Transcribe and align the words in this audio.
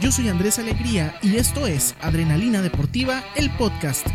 Yo 0.00 0.10
soy 0.10 0.28
Andrés 0.28 0.58
Alegría 0.58 1.14
y 1.22 1.36
esto 1.36 1.66
es 1.66 1.94
Adrenalina 2.00 2.62
Deportiva, 2.62 3.22
el 3.36 3.50
podcast. 3.50 4.06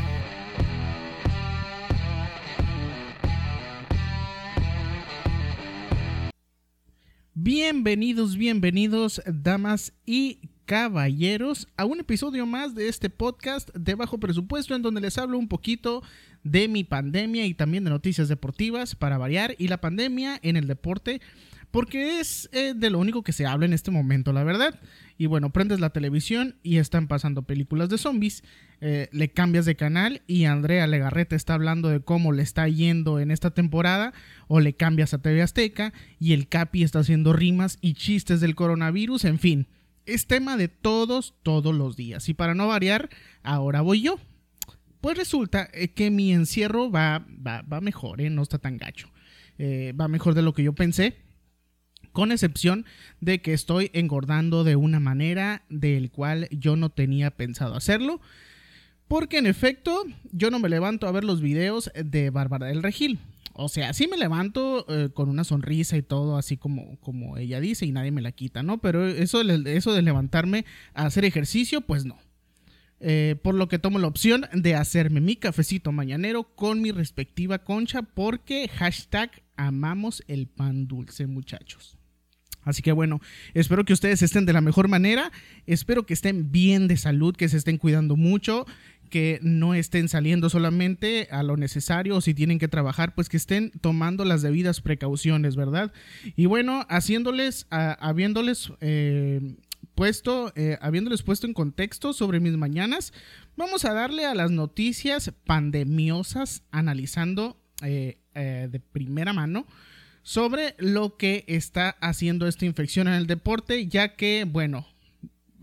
Bienvenidos, 7.35 8.35
bienvenidos, 8.35 9.21
damas 9.27 9.93
y 10.07 10.49
caballeros, 10.65 11.67
a 11.77 11.85
un 11.85 11.99
episodio 11.99 12.47
más 12.47 12.73
de 12.73 12.87
este 12.87 13.11
podcast 13.11 13.69
de 13.75 13.93
bajo 13.93 14.19
presupuesto 14.19 14.73
en 14.73 14.81
donde 14.81 15.01
les 15.01 15.19
hablo 15.19 15.37
un 15.37 15.47
poquito 15.47 16.01
de 16.43 16.67
mi 16.67 16.83
pandemia 16.83 17.45
y 17.45 17.53
también 17.53 17.83
de 17.83 17.91
noticias 17.91 18.27
deportivas 18.27 18.95
para 18.95 19.19
variar 19.19 19.53
y 19.59 19.67
la 19.67 19.81
pandemia 19.81 20.39
en 20.41 20.57
el 20.57 20.65
deporte 20.65 21.21
porque 21.75 22.21
es 22.21 22.47
eh, 22.53 22.73
de 22.73 22.89
lo 22.89 22.99
único 22.99 23.21
que 23.21 23.33
se 23.33 23.45
habla 23.45 23.65
en 23.65 23.73
este 23.73 23.91
momento, 23.91 24.31
la 24.31 24.45
verdad. 24.45 24.79
Y 25.17 25.25
bueno, 25.25 25.49
prendes 25.49 25.81
la 25.81 25.89
televisión 25.89 26.55
y 26.63 26.77
están 26.77 27.09
pasando 27.09 27.41
películas 27.41 27.89
de 27.89 27.97
zombies, 27.97 28.45
eh, 28.79 29.09
le 29.11 29.27
cambias 29.27 29.65
de 29.65 29.75
canal 29.75 30.21
y 30.25 30.45
Andrea 30.45 30.87
Legarreta 30.87 31.35
está 31.35 31.53
hablando 31.53 31.89
de 31.89 31.99
cómo 31.99 32.31
le 32.31 32.43
está 32.43 32.65
yendo 32.69 33.19
en 33.19 33.29
esta 33.29 33.51
temporada, 33.51 34.13
o 34.47 34.61
le 34.61 34.71
cambias 34.77 35.13
a 35.13 35.17
TV 35.17 35.41
Azteca 35.41 35.91
y 36.17 36.31
el 36.31 36.47
Capi 36.47 36.81
está 36.81 36.99
haciendo 36.99 37.33
rimas 37.33 37.77
y 37.81 37.95
chistes 37.95 38.39
del 38.39 38.55
coronavirus, 38.55 39.25
en 39.25 39.37
fin, 39.37 39.67
es 40.05 40.27
tema 40.27 40.55
de 40.55 40.69
todos, 40.69 41.35
todos 41.43 41.75
los 41.75 41.97
días. 41.97 42.29
Y 42.29 42.33
para 42.33 42.55
no 42.55 42.69
variar, 42.69 43.09
ahora 43.43 43.81
voy 43.81 44.01
yo. 44.01 44.17
Pues 45.01 45.17
resulta 45.17 45.67
eh, 45.73 45.89
que 45.89 46.09
mi 46.09 46.31
encierro 46.31 46.89
va, 46.89 47.27
va, 47.45 47.81
mejor, 47.81 48.21
no 48.21 48.43
está 48.43 48.59
tan 48.59 48.77
gacho. 48.77 49.09
va 49.59 50.07
mejor 50.07 50.35
de 50.35 50.41
lo 50.41 50.53
que 50.53 50.63
yo 50.63 50.71
pensé 50.71 51.24
con 52.15 52.31
excepción 52.31 52.85
de 53.19 53.41
que 53.41 53.51
estoy 53.51 53.91
engordando 53.93 54.63
de 54.63 54.77
una 54.77 55.01
manera 55.01 55.63
del 55.67 56.09
cual 56.11 56.47
yo 56.49 56.77
no 56.77 56.89
tenía 56.89 57.29
pensado 57.29 57.75
hacerlo. 57.75 58.21
Porque 59.09 59.37
en 59.37 59.45
efecto, 59.45 60.05
yo 60.31 60.49
no 60.49 60.57
me 60.57 60.69
levanto 60.69 61.07
a 61.07 61.11
ver 61.11 61.25
los 61.25 61.41
videos 61.41 61.91
de 61.93 62.29
Bárbara 62.29 62.67
del 62.67 62.83
Regil. 62.83 63.19
O 63.51 63.67
sea, 63.67 63.91
sí 63.91 64.07
me 64.07 64.15
levanto 64.15 64.85
eh, 64.87 65.09
con 65.13 65.27
una 65.27 65.43
sonrisa 65.43 65.97
y 65.97 66.03
todo, 66.03 66.37
así 66.37 66.55
como, 66.55 66.97
como 67.01 67.37
ella 67.37 67.59
dice, 67.59 67.85
y 67.85 67.91
nadie 67.91 68.11
me 68.11 68.21
la 68.21 68.31
quita, 68.31 68.63
¿no? 68.63 68.77
Pero 68.77 69.05
eso 69.05 69.41
eso 69.41 69.93
de 69.93 70.01
levantarme 70.01 70.63
a 70.93 71.05
hacer 71.05 71.25
ejercicio, 71.25 71.81
pues 71.81 72.05
no. 72.05 72.17
Eh, 73.01 73.35
por 73.43 73.55
lo 73.55 73.67
que 73.67 73.77
tomo 73.77 73.99
la 73.99 74.07
opción 74.07 74.45
de 74.53 74.75
hacerme 74.75 75.19
mi 75.19 75.35
cafecito 75.35 75.91
mañanero 75.91 76.55
con 76.55 76.81
mi 76.81 76.91
respectiva 76.91 77.59
concha, 77.59 78.03
porque 78.03 78.69
hashtag 78.69 79.31
amamos 79.57 80.23
el 80.29 80.47
pan 80.47 80.87
dulce, 80.87 81.27
muchachos. 81.27 81.97
Así 82.65 82.81
que 82.81 82.91
bueno, 82.91 83.21
espero 83.53 83.85
que 83.85 83.93
ustedes 83.93 84.21
estén 84.21 84.45
de 84.45 84.53
la 84.53 84.61
mejor 84.61 84.89
manera, 84.89 85.31
espero 85.65 86.05
que 86.05 86.13
estén 86.13 86.51
bien 86.51 86.87
de 86.87 86.97
salud, 86.97 87.35
que 87.35 87.47
se 87.47 87.57
estén 87.57 87.77
cuidando 87.77 88.17
mucho, 88.17 88.65
que 89.09 89.39
no 89.41 89.73
estén 89.73 90.09
saliendo 90.09 90.49
solamente 90.49 91.27
a 91.31 91.43
lo 91.43 91.57
necesario 91.57 92.17
o 92.17 92.21
si 92.21 92.33
tienen 92.33 92.59
que 92.59 92.67
trabajar, 92.67 93.13
pues 93.15 93.29
que 93.29 93.37
estén 93.37 93.71
tomando 93.81 94.25
las 94.25 94.41
debidas 94.41 94.81
precauciones, 94.81 95.55
¿verdad? 95.55 95.93
Y 96.35 96.47
bueno, 96.47 96.85
haciéndoles, 96.89 97.67
habiéndoles 97.69 98.71
eh, 98.81 99.55
puesto, 99.93 100.51
eh, 100.55 100.77
puesto 101.23 101.47
en 101.47 101.53
contexto 101.53 102.13
sobre 102.13 102.39
mis 102.39 102.57
mañanas, 102.57 103.13
vamos 103.55 103.85
a 103.85 103.93
darle 103.93 104.25
a 104.25 104.35
las 104.35 104.51
noticias 104.51 105.31
pandemiosas, 105.45 106.63
analizando 106.71 107.57
eh, 107.81 108.17
de 108.33 108.79
primera 108.79 109.33
mano 109.33 109.65
sobre 110.25 110.73
lo 110.79 111.17
que 111.17 111.45
está 111.47 111.91
haciendo 112.01 112.47
esta 112.47 112.65
infección 112.65 113.07
en 113.07 113.13
el 113.13 113.27
deporte, 113.27 113.87
ya 113.87 114.15
que, 114.15 114.43
bueno, 114.43 114.87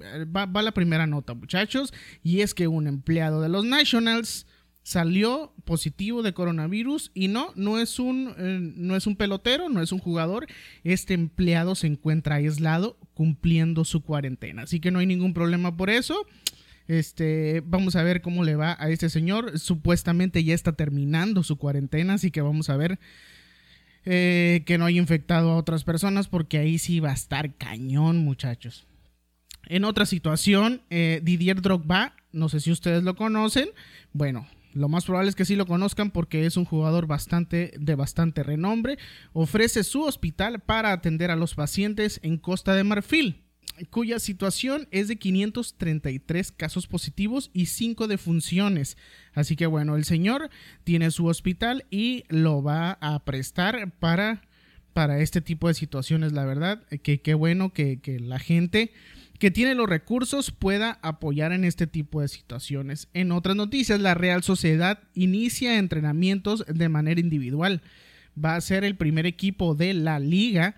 va, 0.00 0.62
la 0.62 0.70
primera 0.70 1.08
nota, 1.08 1.34
muchachos, 1.34 1.92
y 2.22 2.42
es 2.42 2.54
que 2.54 2.68
un 2.68 2.86
empleado 2.86 3.42
de 3.42 3.48
los 3.48 3.64
Nationals 3.64 4.46
salió 4.84 5.52
positivo 5.64 6.22
de 6.22 6.32
coronavirus 6.32 7.10
y 7.12 7.26
no, 7.26 7.52
no 7.56 7.80
es 7.80 7.98
un, 7.98 8.34
eh, 8.38 8.58
no 8.76 8.94
es 8.94 9.08
un 9.08 9.16
pelotero, 9.16 9.68
no 9.68 9.82
es 9.82 9.90
un 9.90 9.98
jugador, 9.98 10.46
este 10.84 11.14
empleado 11.14 11.74
se 11.74 11.88
encuentra 11.88 12.36
aislado 12.36 13.00
cumpliendo 13.14 13.84
su 13.84 14.04
cuarentena, 14.04 14.62
así 14.62 14.78
que 14.78 14.92
no 14.92 15.00
hay 15.00 15.06
ningún 15.06 15.34
problema 15.34 15.76
por 15.76 15.90
eso. 15.90 16.24
Este, 16.86 17.62
vamos 17.66 17.96
a 17.96 18.02
ver 18.04 18.22
cómo 18.22 18.44
le 18.44 18.56
va 18.56 18.76
a 18.78 18.90
este 18.90 19.08
señor. 19.08 19.58
Supuestamente 19.58 20.42
ya 20.42 20.52
está 20.52 20.72
terminando 20.72 21.42
su 21.42 21.56
cuarentena, 21.56 22.14
así 22.14 22.30
que 22.30 22.42
vamos 22.42 22.70
a 22.70 22.76
ver 22.76 22.98
eh, 24.04 24.62
que 24.66 24.78
no 24.78 24.84
haya 24.84 24.98
infectado 24.98 25.50
a 25.50 25.56
otras 25.56 25.84
personas, 25.84 26.28
porque 26.28 26.58
ahí 26.58 26.78
sí 26.78 27.00
va 27.00 27.10
a 27.10 27.14
estar 27.14 27.54
cañón, 27.54 28.18
muchachos. 28.18 28.86
En 29.66 29.84
otra 29.84 30.06
situación, 30.06 30.82
eh, 30.90 31.20
Didier 31.22 31.62
Drogba, 31.62 32.14
no 32.32 32.48
sé 32.48 32.60
si 32.60 32.72
ustedes 32.72 33.04
lo 33.04 33.14
conocen, 33.14 33.68
bueno, 34.12 34.46
lo 34.74 34.88
más 34.88 35.04
probable 35.04 35.28
es 35.28 35.36
que 35.36 35.44
sí 35.44 35.54
lo 35.54 35.66
conozcan 35.66 36.10
porque 36.10 36.46
es 36.46 36.56
un 36.56 36.64
jugador 36.64 37.06
bastante 37.06 37.74
de 37.78 37.94
bastante 37.94 38.42
renombre. 38.42 38.98
Ofrece 39.32 39.84
su 39.84 40.02
hospital 40.02 40.60
para 40.60 40.92
atender 40.92 41.30
a 41.30 41.36
los 41.36 41.54
pacientes 41.54 42.20
en 42.22 42.38
Costa 42.38 42.74
de 42.74 42.84
Marfil 42.84 43.41
cuya 43.90 44.18
situación 44.18 44.88
es 44.90 45.08
de 45.08 45.16
533 45.16 46.52
casos 46.52 46.86
positivos 46.86 47.50
y 47.52 47.66
5 47.66 48.08
defunciones. 48.08 48.96
Así 49.34 49.56
que 49.56 49.66
bueno, 49.66 49.96
el 49.96 50.04
señor 50.04 50.50
tiene 50.84 51.10
su 51.10 51.26
hospital 51.26 51.84
y 51.90 52.24
lo 52.28 52.62
va 52.62 52.98
a 53.00 53.24
prestar 53.24 53.92
para, 53.92 54.42
para 54.92 55.20
este 55.20 55.40
tipo 55.40 55.68
de 55.68 55.74
situaciones, 55.74 56.32
la 56.32 56.44
verdad. 56.44 56.82
Que 57.02 57.20
qué 57.20 57.34
bueno 57.34 57.72
que, 57.72 58.00
que 58.00 58.20
la 58.20 58.38
gente 58.38 58.92
que 59.38 59.50
tiene 59.50 59.74
los 59.74 59.88
recursos 59.88 60.52
pueda 60.52 61.00
apoyar 61.02 61.50
en 61.50 61.64
este 61.64 61.88
tipo 61.88 62.20
de 62.20 62.28
situaciones. 62.28 63.08
En 63.12 63.32
otras 63.32 63.56
noticias, 63.56 63.98
la 63.98 64.14
Real 64.14 64.44
Sociedad 64.44 65.00
inicia 65.14 65.78
entrenamientos 65.78 66.64
de 66.68 66.88
manera 66.88 67.20
individual. 67.20 67.82
Va 68.38 68.54
a 68.54 68.60
ser 68.60 68.84
el 68.84 68.94
primer 68.94 69.26
equipo 69.26 69.74
de 69.74 69.94
la 69.94 70.20
liga 70.20 70.76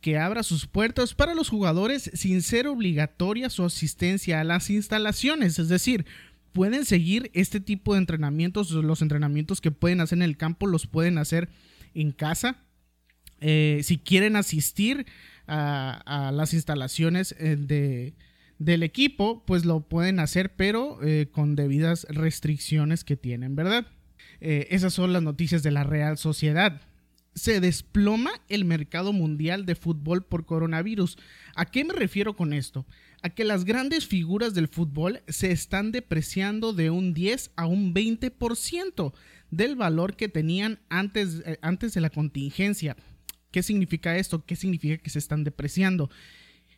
que 0.00 0.18
abra 0.18 0.42
sus 0.42 0.66
puertas 0.66 1.14
para 1.14 1.34
los 1.34 1.48
jugadores 1.48 2.10
sin 2.14 2.42
ser 2.42 2.66
obligatoria 2.66 3.50
su 3.50 3.64
asistencia 3.64 4.40
a 4.40 4.44
las 4.44 4.70
instalaciones. 4.70 5.58
Es 5.58 5.68
decir, 5.68 6.06
pueden 6.52 6.84
seguir 6.84 7.30
este 7.34 7.60
tipo 7.60 7.92
de 7.92 7.98
entrenamientos, 7.98 8.70
los 8.70 9.02
entrenamientos 9.02 9.60
que 9.60 9.70
pueden 9.70 10.00
hacer 10.00 10.18
en 10.18 10.22
el 10.22 10.36
campo 10.36 10.66
los 10.66 10.86
pueden 10.86 11.18
hacer 11.18 11.48
en 11.94 12.12
casa. 12.12 12.62
Eh, 13.40 13.80
si 13.82 13.98
quieren 13.98 14.36
asistir 14.36 15.06
a, 15.46 16.30
las 16.32 16.54
instalaciones 16.54 17.34
eh, 17.38 17.56
de, 17.56 18.14
del 18.58 18.82
equipo, 18.82 19.44
pues 19.46 19.64
lo 19.64 19.80
pueden 19.80 20.18
hacer, 20.18 20.54
pero 20.56 20.98
eh, 21.02 21.28
con 21.30 21.56
debidas 21.56 22.06
restricciones 22.08 23.04
que 23.04 23.16
tienen, 23.16 23.54
¿verdad? 23.56 23.86
esas 24.38 24.92
son 24.92 25.14
las 25.14 25.22
noticias 25.22 25.62
de 25.62 25.70
la 25.70 25.82
Real 25.82 26.18
Sociedad 26.18 26.82
se 27.36 27.60
desploma 27.60 28.32
el 28.48 28.64
mercado 28.64 29.12
mundial 29.12 29.66
de 29.66 29.74
fútbol 29.74 30.24
por 30.24 30.46
coronavirus. 30.46 31.18
¿A 31.54 31.66
qué 31.66 31.84
me 31.84 31.92
refiero 31.92 32.34
con 32.34 32.54
esto? 32.54 32.86
A 33.22 33.28
que 33.28 33.44
las 33.44 33.64
grandes 33.64 34.06
figuras 34.06 34.54
del 34.54 34.68
fútbol 34.68 35.20
se 35.28 35.52
están 35.52 35.92
depreciando 35.92 36.72
de 36.72 36.90
un 36.90 37.12
10 37.12 37.52
a 37.54 37.66
un 37.66 37.94
20% 37.94 39.12
del 39.50 39.76
valor 39.76 40.16
que 40.16 40.28
tenían 40.28 40.80
antes, 40.88 41.42
eh, 41.44 41.58
antes 41.60 41.92
de 41.92 42.00
la 42.00 42.10
contingencia. 42.10 42.96
¿Qué 43.50 43.62
significa 43.62 44.16
esto? 44.16 44.44
¿Qué 44.44 44.56
significa 44.56 44.96
que 44.96 45.10
se 45.10 45.18
están 45.18 45.44
depreciando? 45.44 46.10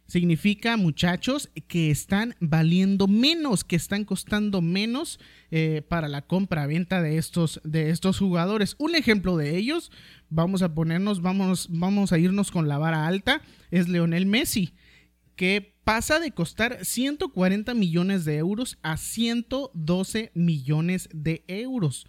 Significa, 0.08 0.76
muchachos, 0.76 1.50
que 1.68 1.90
están 1.90 2.34
valiendo 2.40 3.06
menos, 3.06 3.62
que 3.62 3.76
están 3.76 4.04
costando 4.04 4.62
menos 4.62 5.20
eh, 5.50 5.82
para 5.86 6.08
la 6.08 6.22
compra-venta 6.22 7.02
de 7.02 7.18
estos, 7.18 7.60
de 7.62 7.90
estos 7.90 8.18
jugadores. 8.18 8.74
Un 8.78 8.96
ejemplo 8.96 9.36
de 9.36 9.56
ellos, 9.56 9.92
vamos 10.30 10.62
a 10.62 10.74
ponernos, 10.74 11.20
vamos, 11.20 11.68
vamos 11.70 12.12
a 12.12 12.18
irnos 12.18 12.50
con 12.50 12.68
la 12.68 12.78
vara 12.78 13.06
alta, 13.06 13.42
es 13.70 13.88
Leonel 13.88 14.26
Messi, 14.26 14.72
que 15.36 15.74
pasa 15.84 16.18
de 16.18 16.32
costar 16.32 16.84
140 16.84 17.74
millones 17.74 18.24
de 18.24 18.36
euros 18.38 18.78
a 18.82 18.96
112 18.96 20.32
millones 20.34 21.08
de 21.12 21.44
euros. 21.46 22.06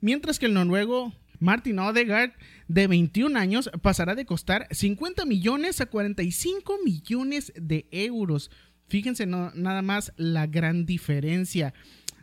Mientras 0.00 0.38
que 0.38 0.46
el 0.46 0.54
noruego 0.54 1.12
Martin 1.38 1.78
Odegaard, 1.78 2.32
de 2.68 2.86
21 2.86 3.38
años, 3.38 3.70
pasará 3.82 4.14
de 4.14 4.24
costar 4.24 4.66
50 4.70 5.24
millones 5.24 5.80
a 5.80 5.86
45 5.86 6.78
millones 6.84 7.52
de 7.56 7.86
euros. 7.90 8.50
Fíjense 8.88 9.26
nada 9.26 9.82
más 9.82 10.12
la 10.16 10.46
gran 10.46 10.86
diferencia. 10.86 11.74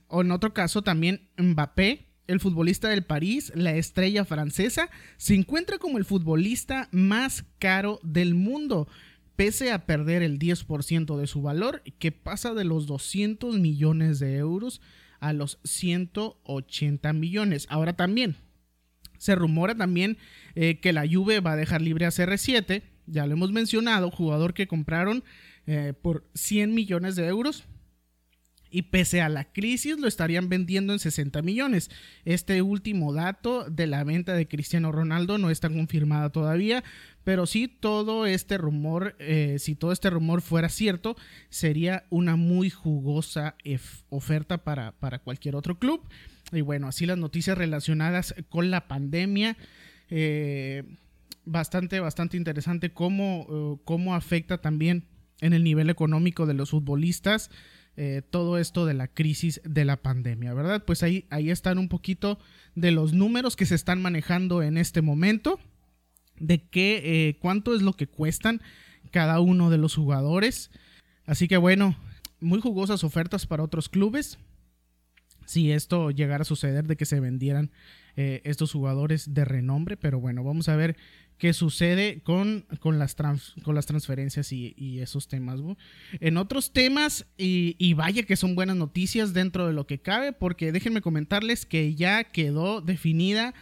O 0.08 0.22
en 0.22 0.32
otro 0.32 0.54
caso 0.54 0.82
también 0.82 1.30
Mbappé, 1.38 2.08
el 2.28 2.40
futbolista 2.40 2.90
del 2.90 3.04
París, 3.04 3.52
la 3.56 3.76
estrella 3.76 4.26
francesa, 4.26 4.90
se 5.18 5.36
encuentra 5.36 5.78
como 5.78 5.98
el 5.98 6.06
futbolista 6.06 6.88
más 6.92 7.46
caro 7.60 8.00
del 8.04 8.36
mundo, 8.36 8.88
pese 9.36 9.72
a 9.72 9.86
perder 9.86 10.22
el 10.22 10.40
10% 10.40 11.18
de 11.18 11.28
su 11.28 11.42
valor, 11.42 11.82
que 12.00 12.12
pasa 12.12 12.54
de 12.54 12.64
los 12.64 12.88
200 12.88 13.60
millones 13.60 14.20
de 14.20 14.38
euros 14.38 14.82
a 15.20 15.34
los 15.34 15.60
180 15.64 17.14
millones. 17.14 17.68
Ahora 17.70 17.94
también, 17.94 18.36
se 19.22 19.36
rumora 19.36 19.76
también 19.76 20.18
eh, 20.56 20.80
que 20.80 20.94
la 20.94 21.08
Juve 21.08 21.42
va 21.42 21.52
a 21.52 21.56
dejar 21.56 21.80
libre 21.80 22.08
a 22.08 22.10
CR7. 22.10 22.82
ya 23.06 23.28
lo 23.28 23.34
hemos 23.34 23.52
mencionado, 23.52 24.10
jugador 24.10 24.56
que 24.56 24.66
compraron 24.66 25.24
eh, 25.68 25.94
por 26.02 26.28
100 26.34 26.74
millones 26.74 27.16
de 27.16 27.28
euros 27.28 27.66
y 28.72 28.84
pese 28.84 29.22
a 29.22 29.30
la 29.30 29.44
crisis 29.52 30.00
lo 30.00 30.08
estarían 30.08 30.50
vendiendo 30.50 30.92
en 30.92 30.98
60 30.98 31.44
millones. 31.44 31.92
Este 32.26 32.64
último 32.64 33.14
dato 33.14 33.70
de 33.70 33.86
la 33.86 34.04
venta 34.04 34.34
de 34.34 34.48
Cristiano 34.48 34.92
Ronaldo 34.92 35.38
no 35.38 35.52
está 35.52 35.70
confirmada 35.70 36.32
todavía, 36.32 36.84
pero 37.24 37.46
sí 37.46 37.68
todo 37.68 38.26
este 38.26 38.58
rumor, 38.58 39.16
eh, 39.20 39.58
si 39.60 39.76
todo 39.76 39.92
este 39.92 40.10
rumor 40.10 40.42
fuera 40.42 40.70
cierto, 40.70 41.16
sería 41.50 42.06
una 42.10 42.38
muy 42.38 42.72
jugosa 42.72 43.56
oferta 44.10 44.64
para, 44.64 44.94
para 44.94 45.20
cualquier 45.20 45.56
otro 45.56 45.78
club. 45.78 46.02
Y 46.52 46.62
bueno, 46.62 46.88
así 46.88 47.06
las 47.06 47.18
noticias 47.18 47.58
relacionadas 47.58 48.36
con 48.50 48.72
la 48.72 48.88
pandemia. 48.88 49.58
Eh, 50.10 50.84
bastante, 51.46 52.00
bastante 52.00 52.38
interesante 52.38 52.92
cómo, 52.92 53.48
eh, 53.50 53.82
cómo 53.86 54.16
afecta 54.16 54.60
también 54.60 55.06
en 55.40 55.54
el 55.54 55.64
nivel 55.64 55.90
económico 55.90 56.46
de 56.46 56.54
los 56.54 56.72
futbolistas 56.72 57.50
eh, 57.98 58.22
todo 58.30 58.58
esto 58.58 58.86
de 58.86 58.94
la 58.94 59.10
crisis 59.10 59.60
de 59.66 59.84
la 59.84 59.98
pandemia, 59.98 60.54
¿verdad? 60.54 60.84
Pues 60.86 61.04
ahí, 61.04 61.26
ahí 61.30 61.50
están 61.50 61.78
un 61.78 61.90
poquito 61.90 62.40
de 62.74 62.92
los 62.92 63.12
números 63.12 63.58
que 63.58 63.66
se 63.66 63.76
están 63.76 64.02
manejando 64.02 64.64
en 64.64 64.78
este 64.78 65.02
momento, 65.02 65.60
de 66.40 66.64
qué, 66.70 67.02
eh, 67.04 67.38
cuánto 67.40 67.76
es 67.76 67.82
lo 67.82 67.94
que 67.94 68.08
cuestan 68.08 68.62
cada 69.12 69.42
uno 69.42 69.70
de 69.70 69.78
los 69.78 69.96
jugadores. 69.96 70.72
Así 71.26 71.50
que 71.50 71.58
bueno, 71.58 71.98
muy 72.40 72.62
jugosas 72.62 73.04
ofertas 73.04 73.46
para 73.46 73.64
otros 73.64 73.90
clubes. 73.90 74.40
Si 75.52 75.70
esto 75.74 76.12
llegara 76.12 76.44
a 76.44 76.46
suceder 76.46 76.88
de 76.88 76.96
que 76.96 77.04
se 77.06 77.20
vendieran 77.20 77.72
eh, 78.16 78.40
estos 78.46 78.72
jugadores 78.72 79.34
de 79.34 79.44
renombre, 79.44 79.98
pero 79.98 80.18
bueno, 80.18 80.46
vamos 80.46 80.70
a 80.70 80.78
ver 80.78 80.96
que 81.38 81.52
sucede 81.52 82.22
con, 82.24 82.66
con, 82.80 83.00
las, 83.00 83.18
con 83.62 83.76
las 83.76 83.86
transferencias 83.86 84.54
y, 84.54 85.00
esos 85.02 85.28
temas. 85.28 85.60
En 86.22 86.38
otros 86.38 86.72
temas, 86.72 87.26
y, 87.38 87.94
vaya 87.96 88.24
que 88.24 88.38
son 88.38 88.56
buenas 88.56 88.78
noticias 88.78 89.34
dentro 89.34 89.68
de 89.68 89.74
lo 89.74 89.88
que 89.88 90.00
cabe, 90.00 90.32
porque 90.32 90.72
déjenme 90.72 91.02
comentarles 91.02 91.66
que 91.66 91.96
ya 91.96 92.24
quedó 92.24 92.80
definida 92.80 93.54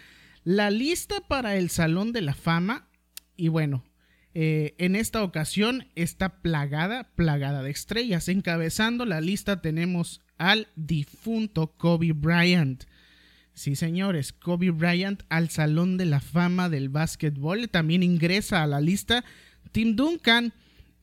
la 0.43 0.69
lista 0.69 1.21
para 1.27 1.55
el 1.55 1.71
Salón 1.71 2.13
de 2.13 2.21
la 2.21 2.35
Fama. 2.35 2.87
Y 3.35 3.47
bueno, 3.47 3.83
eh, 4.35 4.75
en 4.77 4.95
esta 4.95 5.23
ocasión 5.23 5.87
está 5.95 6.43
plagada, 6.43 7.15
plagada 7.15 7.63
de 7.63 7.71
estrellas. 7.71 8.27
Encabezando 8.27 9.05
la 9.05 9.21
lista 9.21 9.59
tenemos 9.59 10.21
al 10.39 10.67
difunto 10.75 11.67
Kobe 11.77 12.13
Bryant. 12.13 12.85
Sí, 13.53 13.75
señores, 13.75 14.33
Kobe 14.33 14.71
Bryant 14.71 15.21
al 15.29 15.49
Salón 15.49 15.97
de 15.97 16.05
la 16.05 16.21
Fama 16.21 16.69
del 16.69 16.89
Básquetbol. 16.89 17.69
También 17.69 18.01
ingresa 18.01 18.63
a 18.63 18.67
la 18.67 18.81
lista 18.81 19.23
Tim 19.71 19.95
Duncan. 19.95 20.53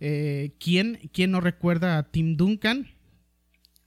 Eh, 0.00 0.52
¿quién, 0.58 0.98
no 1.28 1.40
recuerda 1.40 1.98
a 1.98 2.10
Tim 2.10 2.36
Duncan? 2.36 2.88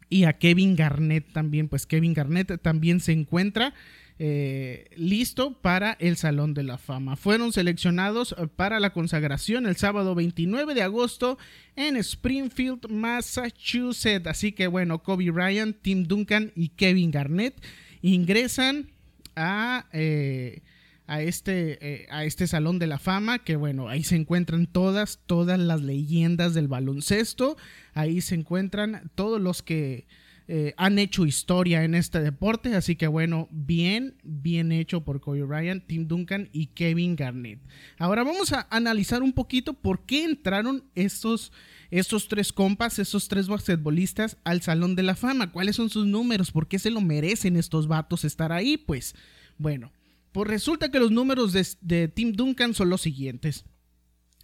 Y 0.08 0.24
a 0.24 0.38
Kevin 0.38 0.76
Garnett 0.76 1.34
también. 1.34 1.68
Pues 1.68 1.86
Kevin 1.86 2.14
Garnett 2.14 2.62
también 2.62 3.00
se 3.00 3.12
encuentra 3.12 3.74
eh, 4.22 4.90
listo 4.98 5.54
para 5.62 5.94
el 5.94 6.18
Salón 6.18 6.54
de 6.54 6.64
la 6.64 6.78
Fama. 6.78 7.16
Fueron 7.16 7.54
seleccionados 7.54 8.36
para 8.58 8.82
la 8.82 8.92
consagración 8.92 9.66
el 9.66 9.78
sábado 9.78 10.14
29 10.14 10.74
de 10.74 10.84
agosto 10.84 11.38
en 11.78 11.96
Springfield, 11.96 12.90
Massachusetts. 12.90 14.28
Así 14.28 14.52
que 14.52 14.68
bueno, 14.68 15.04
Kobe 15.04 15.32
Bryant, 15.32 15.78
Tim 15.82 16.04
Duncan 16.04 16.52
y 16.54 16.68
Kevin 16.68 17.12
Garnett 17.12 17.64
ingresan 18.02 18.90
a, 19.38 19.88
eh, 19.94 20.64
a, 21.08 21.22
este, 21.22 21.78
eh, 21.82 22.08
a 22.10 22.26
este 22.26 22.46
Salón 22.46 22.78
de 22.78 22.88
la 22.88 23.00
Fama, 23.00 23.40
que 23.40 23.56
bueno, 23.56 23.88
ahí 23.88 24.04
se 24.04 24.18
encuentran 24.18 24.68
todas, 24.68 25.22
todas 25.28 25.58
las 25.58 25.82
leyendas 25.82 26.54
del 26.54 26.68
baloncesto, 26.68 27.56
ahí 27.94 28.20
se 28.20 28.36
encuentran 28.36 29.10
todos 29.16 29.40
los 29.40 29.64
que 29.64 30.08
eh, 30.52 30.74
han 30.78 30.98
hecho 30.98 31.28
historia 31.28 31.84
en 31.84 31.94
este 31.94 32.22
deporte, 32.22 32.74
así 32.76 32.96
que 32.96 33.06
bueno, 33.06 33.48
bien, 33.52 34.16
bien 34.24 34.72
hecho 34.72 35.02
por 35.06 35.22
Kobe 35.22 35.44
Bryant, 35.44 35.86
Tim 35.86 36.08
Duncan 36.08 36.50
y 36.52 36.68
Kevin 36.74 37.16
Garnett. 37.16 37.60
Ahora 38.00 38.24
vamos 38.24 38.52
a 38.52 38.68
analizar 38.72 39.22
un 39.22 39.34
poquito 39.34 39.76
por 39.76 40.08
qué 40.08 40.24
entraron 40.24 40.86
estos 40.96 41.52
estos 41.92 42.28
tres 42.28 42.52
compas, 42.52 42.98
estos 42.98 43.28
tres 43.28 43.48
basquetbolistas 43.48 44.38
al 44.44 44.64
Salón 44.64 44.96
de 44.96 45.04
la 45.04 45.16
Fama. 45.16 45.52
¿Cuáles 45.52 45.76
son 45.76 45.92
sus 45.92 46.08
números? 46.08 46.52
¿Por 46.52 46.68
qué 46.68 46.80
se 46.80 46.90
lo 46.90 47.00
merecen 47.00 47.56
estos 47.56 47.88
vatos 47.88 48.26
estar 48.26 48.52
ahí? 48.52 48.76
Pues 48.76 49.14
bueno, 49.60 49.92
pues 50.32 50.50
resulta 50.50 50.90
que 50.90 51.00
los 51.00 51.12
números 51.12 51.54
de, 51.54 52.08
Tim 52.08 52.34
Duncan 52.34 52.74
son 52.74 52.90
los 52.90 53.02
siguientes. 53.02 53.66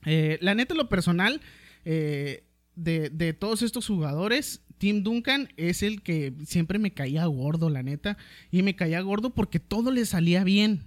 Eh, 0.06 0.38
la 0.40 0.54
neta, 0.54 0.75
lo 0.75 0.88
personal, 0.88 1.42
eh, 1.84 2.44
de, 2.75 3.10
de 3.10 3.34
todos 3.34 3.63
estos 3.63 3.88
jugadores, 3.88 4.62
Tim 4.77 5.04
Duncan 5.04 5.50
es 5.57 5.83
el 5.83 6.01
que 6.01 6.33
siempre 6.45 6.80
me 6.80 6.92
caía 6.92 7.25
gordo, 7.25 7.69
la 7.69 7.83
neta. 7.83 8.18
Y 8.51 8.62
me 8.62 8.75
caía 8.75 9.01
gordo 9.01 9.31
porque 9.31 9.60
todo 9.60 9.92
le 9.92 10.06
salía 10.06 10.44
bien. 10.44 10.83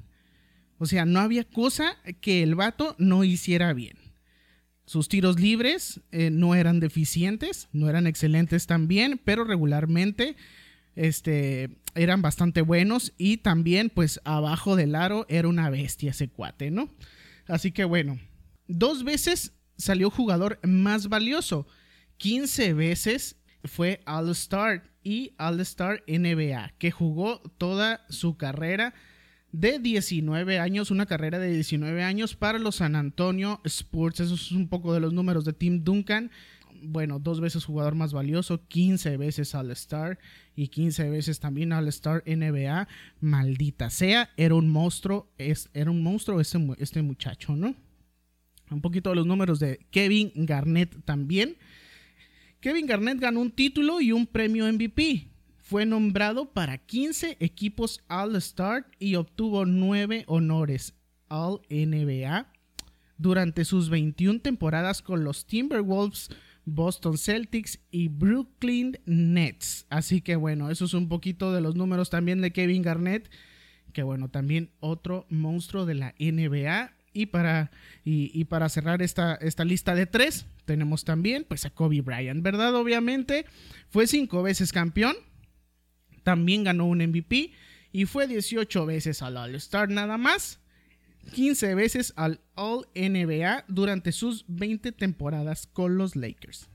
O 0.78 0.86
sea, 0.86 1.04
no 1.04 1.20
había 1.20 1.44
cosa 1.44 1.96
que 2.20 2.42
el 2.42 2.54
vato 2.54 2.94
no 2.98 3.24
hiciera 3.24 3.72
bien. 3.72 3.96
Sus 4.86 5.08
tiros 5.08 5.38
libres 5.38 6.00
eh, 6.12 6.30
no 6.30 6.54
eran 6.54 6.80
deficientes, 6.80 7.68
no 7.72 7.90
eran 7.90 8.06
excelentes 8.06 8.66
también, 8.66 9.20
pero 9.22 9.44
regularmente 9.44 10.36
este, 10.94 11.68
eran 11.94 12.22
bastante 12.22 12.62
buenos 12.62 13.12
y 13.18 13.38
también 13.38 13.90
pues 13.90 14.20
abajo 14.24 14.76
del 14.76 14.94
aro 14.94 15.26
era 15.28 15.48
una 15.48 15.68
bestia 15.68 16.12
ese 16.12 16.28
cuate, 16.28 16.70
¿no? 16.70 16.90
Así 17.46 17.70
que 17.70 17.84
bueno, 17.84 18.18
dos 18.66 19.04
veces 19.04 19.52
salió 19.76 20.10
jugador 20.10 20.58
más 20.62 21.08
valioso, 21.08 21.66
15 22.16 22.72
veces 22.74 23.36
fue 23.68 24.00
All 24.06 24.30
Star 24.30 24.82
y 25.02 25.32
All 25.38 25.60
Star 25.60 26.02
NBA, 26.06 26.74
que 26.78 26.90
jugó 26.90 27.40
toda 27.58 28.04
su 28.08 28.36
carrera 28.36 28.94
de 29.52 29.78
19 29.78 30.58
años, 30.58 30.90
una 30.90 31.06
carrera 31.06 31.38
de 31.38 31.52
19 31.52 32.02
años 32.02 32.34
para 32.36 32.58
los 32.58 32.76
San 32.76 32.96
Antonio 32.96 33.60
Spurs. 33.64 34.20
Eso 34.20 34.34
es 34.34 34.52
un 34.52 34.68
poco 34.68 34.92
de 34.92 35.00
los 35.00 35.12
números 35.12 35.44
de 35.44 35.52
Tim 35.52 35.84
Duncan. 35.84 36.30
Bueno, 36.80 37.18
dos 37.18 37.40
veces 37.40 37.64
jugador 37.64 37.94
más 37.94 38.12
valioso, 38.12 38.62
15 38.68 39.16
veces 39.16 39.54
All-Star 39.54 40.18
y 40.54 40.68
15 40.68 41.10
veces 41.10 41.40
también 41.40 41.72
All-Star 41.72 42.22
NBA. 42.24 42.86
Maldita 43.20 43.90
sea, 43.90 44.30
era 44.36 44.54
un 44.54 44.68
monstruo, 44.68 45.32
es, 45.38 45.70
era 45.74 45.90
un 45.90 46.02
monstruo 46.02 46.40
este, 46.40 46.58
este 46.78 47.02
muchacho, 47.02 47.56
¿no? 47.56 47.74
Un 48.70 48.80
poquito 48.80 49.10
de 49.10 49.16
los 49.16 49.26
números 49.26 49.58
de 49.58 49.86
Kevin 49.90 50.30
Garnett 50.34 51.04
también. 51.04 51.56
Kevin 52.60 52.86
Garnett 52.86 53.20
ganó 53.20 53.40
un 53.40 53.52
título 53.52 54.00
y 54.00 54.12
un 54.12 54.26
premio 54.26 54.70
MVP 54.72 55.28
fue 55.68 55.84
nombrado 55.84 56.50
para 56.50 56.78
15 56.78 57.36
equipos 57.40 58.02
All-Star 58.08 58.86
y 58.98 59.16
obtuvo 59.16 59.66
9 59.66 60.24
honores 60.26 60.94
All-NBA 61.28 62.50
durante 63.18 63.64
sus 63.64 63.90
21 63.90 64.40
temporadas 64.40 65.02
con 65.02 65.24
los 65.24 65.46
Timberwolves, 65.46 66.30
Boston 66.64 67.18
Celtics 67.18 67.80
y 67.90 68.08
Brooklyn 68.08 68.98
Nets. 69.04 69.86
Así 69.90 70.20
que 70.20 70.36
bueno, 70.36 70.70
eso 70.70 70.86
es 70.86 70.94
un 70.94 71.08
poquito 71.08 71.52
de 71.52 71.60
los 71.60 71.76
números 71.76 72.10
también 72.10 72.40
de 72.40 72.50
Kevin 72.50 72.82
Garnett, 72.82 73.30
que 73.92 74.02
bueno, 74.02 74.30
también 74.30 74.70
otro 74.80 75.26
monstruo 75.28 75.84
de 75.84 75.94
la 75.94 76.14
NBA. 76.18 76.92
Y 77.12 77.26
para, 77.26 77.72
y, 78.04 78.44
para 78.44 78.68
cerrar 78.68 79.02
esta, 79.02 79.34
esta 79.34 79.64
lista 79.64 79.94
de 79.94 80.06
tres, 80.06 80.46
tenemos 80.68 81.04
también 81.04 81.44
pues 81.48 81.64
a 81.64 81.70
Kobe 81.70 82.02
Bryant, 82.02 82.44
¿verdad? 82.44 82.76
Obviamente 82.76 83.46
fue 83.88 84.06
cinco 84.06 84.44
veces 84.44 84.70
campeón 84.70 85.16
también 86.28 86.62
ganó 86.62 86.84
un 86.84 86.98
MVP 86.98 87.52
y 87.90 88.04
fue 88.04 88.28
18 88.28 88.84
veces 88.84 89.22
al 89.22 89.38
All-Star 89.38 89.88
nada 89.88 90.18
más. 90.18 90.60
15 91.32 91.74
veces 91.74 92.12
al 92.16 92.42
All-NBA 92.54 93.64
durante 93.66 94.12
sus 94.12 94.44
20 94.46 94.92
temporadas 94.92 95.66
con 95.66 95.96
los 95.96 96.16
Lakers. 96.16 96.68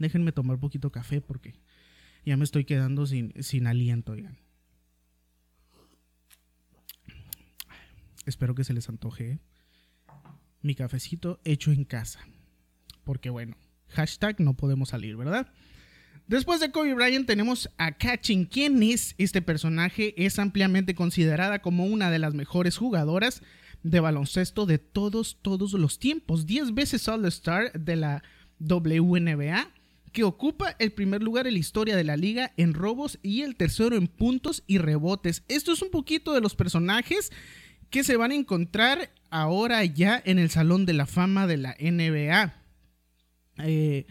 Déjenme 0.00 0.32
tomar 0.32 0.58
poquito 0.58 0.90
café 0.90 1.20
porque 1.20 1.54
ya 2.24 2.36
me 2.36 2.42
estoy 2.42 2.64
quedando 2.64 3.06
sin, 3.06 3.40
sin 3.40 3.68
aliento. 3.68 4.16
Espero 8.24 8.56
que 8.56 8.64
se 8.64 8.74
les 8.74 8.88
antoje 8.88 9.30
¿eh? 9.30 9.38
mi 10.62 10.74
cafecito 10.74 11.40
hecho 11.44 11.70
en 11.70 11.84
casa. 11.84 12.18
Porque 13.06 13.30
bueno, 13.30 13.56
hashtag 13.90 14.40
no 14.40 14.54
podemos 14.54 14.88
salir, 14.88 15.16
¿verdad? 15.16 15.46
Después 16.26 16.58
de 16.58 16.72
Kobe 16.72 16.92
Bryant 16.92 17.24
tenemos 17.24 17.70
a 17.78 17.92
Catching. 17.92 18.46
¿Quién 18.46 18.82
es 18.82 19.14
este 19.16 19.42
personaje? 19.42 20.12
Es 20.16 20.40
ampliamente 20.40 20.96
considerada 20.96 21.60
como 21.60 21.86
una 21.86 22.10
de 22.10 22.18
las 22.18 22.34
mejores 22.34 22.76
jugadoras 22.76 23.42
de 23.84 24.00
baloncesto 24.00 24.66
de 24.66 24.78
todos, 24.78 25.38
todos 25.40 25.72
los 25.74 26.00
tiempos. 26.00 26.46
10 26.46 26.74
veces 26.74 27.06
All-Star 27.06 27.72
de 27.74 27.94
la 27.94 28.24
WNBA, 28.58 29.70
que 30.10 30.24
ocupa 30.24 30.74
el 30.80 30.90
primer 30.90 31.22
lugar 31.22 31.46
en 31.46 31.52
la 31.52 31.60
historia 31.60 31.94
de 31.94 32.02
la 32.02 32.16
liga 32.16 32.52
en 32.56 32.74
robos 32.74 33.20
y 33.22 33.42
el 33.42 33.54
tercero 33.54 33.94
en 33.94 34.08
puntos 34.08 34.64
y 34.66 34.78
rebotes. 34.78 35.44
Esto 35.46 35.72
es 35.72 35.80
un 35.80 35.90
poquito 35.92 36.34
de 36.34 36.40
los 36.40 36.56
personajes 36.56 37.30
que 37.88 38.02
se 38.02 38.16
van 38.16 38.32
a 38.32 38.34
encontrar 38.34 39.12
ahora 39.30 39.84
ya 39.84 40.20
en 40.24 40.40
el 40.40 40.50
Salón 40.50 40.86
de 40.86 40.94
la 40.94 41.06
Fama 41.06 41.46
de 41.46 41.56
la 41.56 41.76
NBA. 41.78 42.65
Eh, 43.58 44.06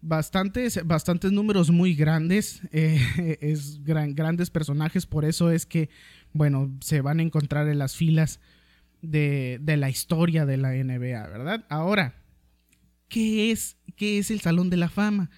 bastantes, 0.00 0.80
bastantes 0.86 1.32
números 1.32 1.70
muy 1.70 1.94
grandes, 1.94 2.62
eh, 2.72 3.38
es 3.40 3.82
grandes 3.84 4.50
personajes, 4.50 5.06
por 5.06 5.24
eso 5.24 5.50
es 5.50 5.66
que, 5.66 5.90
bueno, 6.32 6.70
se 6.80 7.00
van 7.00 7.20
a 7.20 7.22
encontrar 7.22 7.68
en 7.68 7.78
las 7.78 7.96
filas 7.96 8.40
de, 9.02 9.58
de 9.62 9.76
la 9.76 9.90
historia 9.90 10.46
de 10.46 10.56
la 10.56 10.72
NBA, 10.72 11.28
¿verdad? 11.28 11.66
Ahora, 11.68 12.14
¿qué 13.08 13.50
es, 13.50 13.76
¿qué 13.96 14.18
es 14.18 14.30
el 14.30 14.40
Salón 14.40 14.70
de 14.70 14.76
la 14.76 14.88
Fama? 14.88 15.30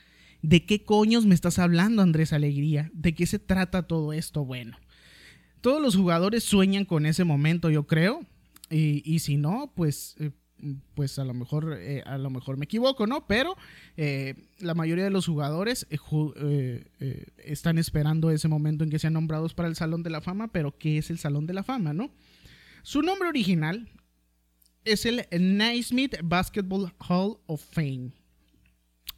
¿De 0.42 0.64
qué 0.66 0.84
coños 0.84 1.24
me 1.24 1.34
estás 1.34 1.58
hablando, 1.58 2.02
Andrés 2.02 2.32
Alegría? 2.32 2.90
¿De 2.94 3.14
qué 3.14 3.26
se 3.26 3.38
trata 3.38 3.86
todo 3.86 4.12
esto? 4.12 4.44
Bueno, 4.44 4.76
todos 5.60 5.80
los 5.80 5.94
jugadores 5.94 6.42
sueñan 6.42 6.84
con 6.84 7.06
ese 7.06 7.24
momento, 7.24 7.70
yo 7.70 7.86
creo. 7.86 8.26
Y, 8.68 9.18
si 9.18 9.36
no, 9.36 9.70
pues, 9.76 10.16
eh, 10.18 10.30
pues 10.94 11.18
a 11.18 11.24
lo 11.24 11.34
mejor, 11.34 11.76
eh, 11.78 12.02
a 12.06 12.18
lo 12.18 12.30
mejor 12.30 12.56
me 12.56 12.64
equivoco, 12.64 13.06
¿no? 13.06 13.26
Pero 13.26 13.56
eh, 13.96 14.34
la 14.58 14.74
mayoría 14.74 15.04
de 15.04 15.10
los 15.10 15.26
jugadores 15.26 15.86
están 17.38 17.78
esperando 17.78 18.30
ese 18.30 18.48
momento 18.48 18.84
en 18.84 18.90
que 18.90 18.98
sean 18.98 19.14
nombrados 19.14 19.54
para 19.54 19.68
el 19.68 19.76
Salón 19.76 20.02
de 20.02 20.10
la 20.10 20.20
Fama. 20.20 20.48
Pero 20.48 20.76
¿qué 20.78 20.98
es 20.98 21.10
el 21.10 21.18
Salón 21.18 21.46
de 21.46 21.54
la 21.54 21.62
Fama, 21.62 21.92
no? 21.92 22.10
Su 22.82 23.02
nombre 23.02 23.28
original 23.28 23.88
es 24.84 25.06
el 25.06 25.26
Naismith 25.30 26.16
Basketball 26.22 26.92
Hall 26.98 27.38
of 27.46 27.62
Fame. 27.62 28.12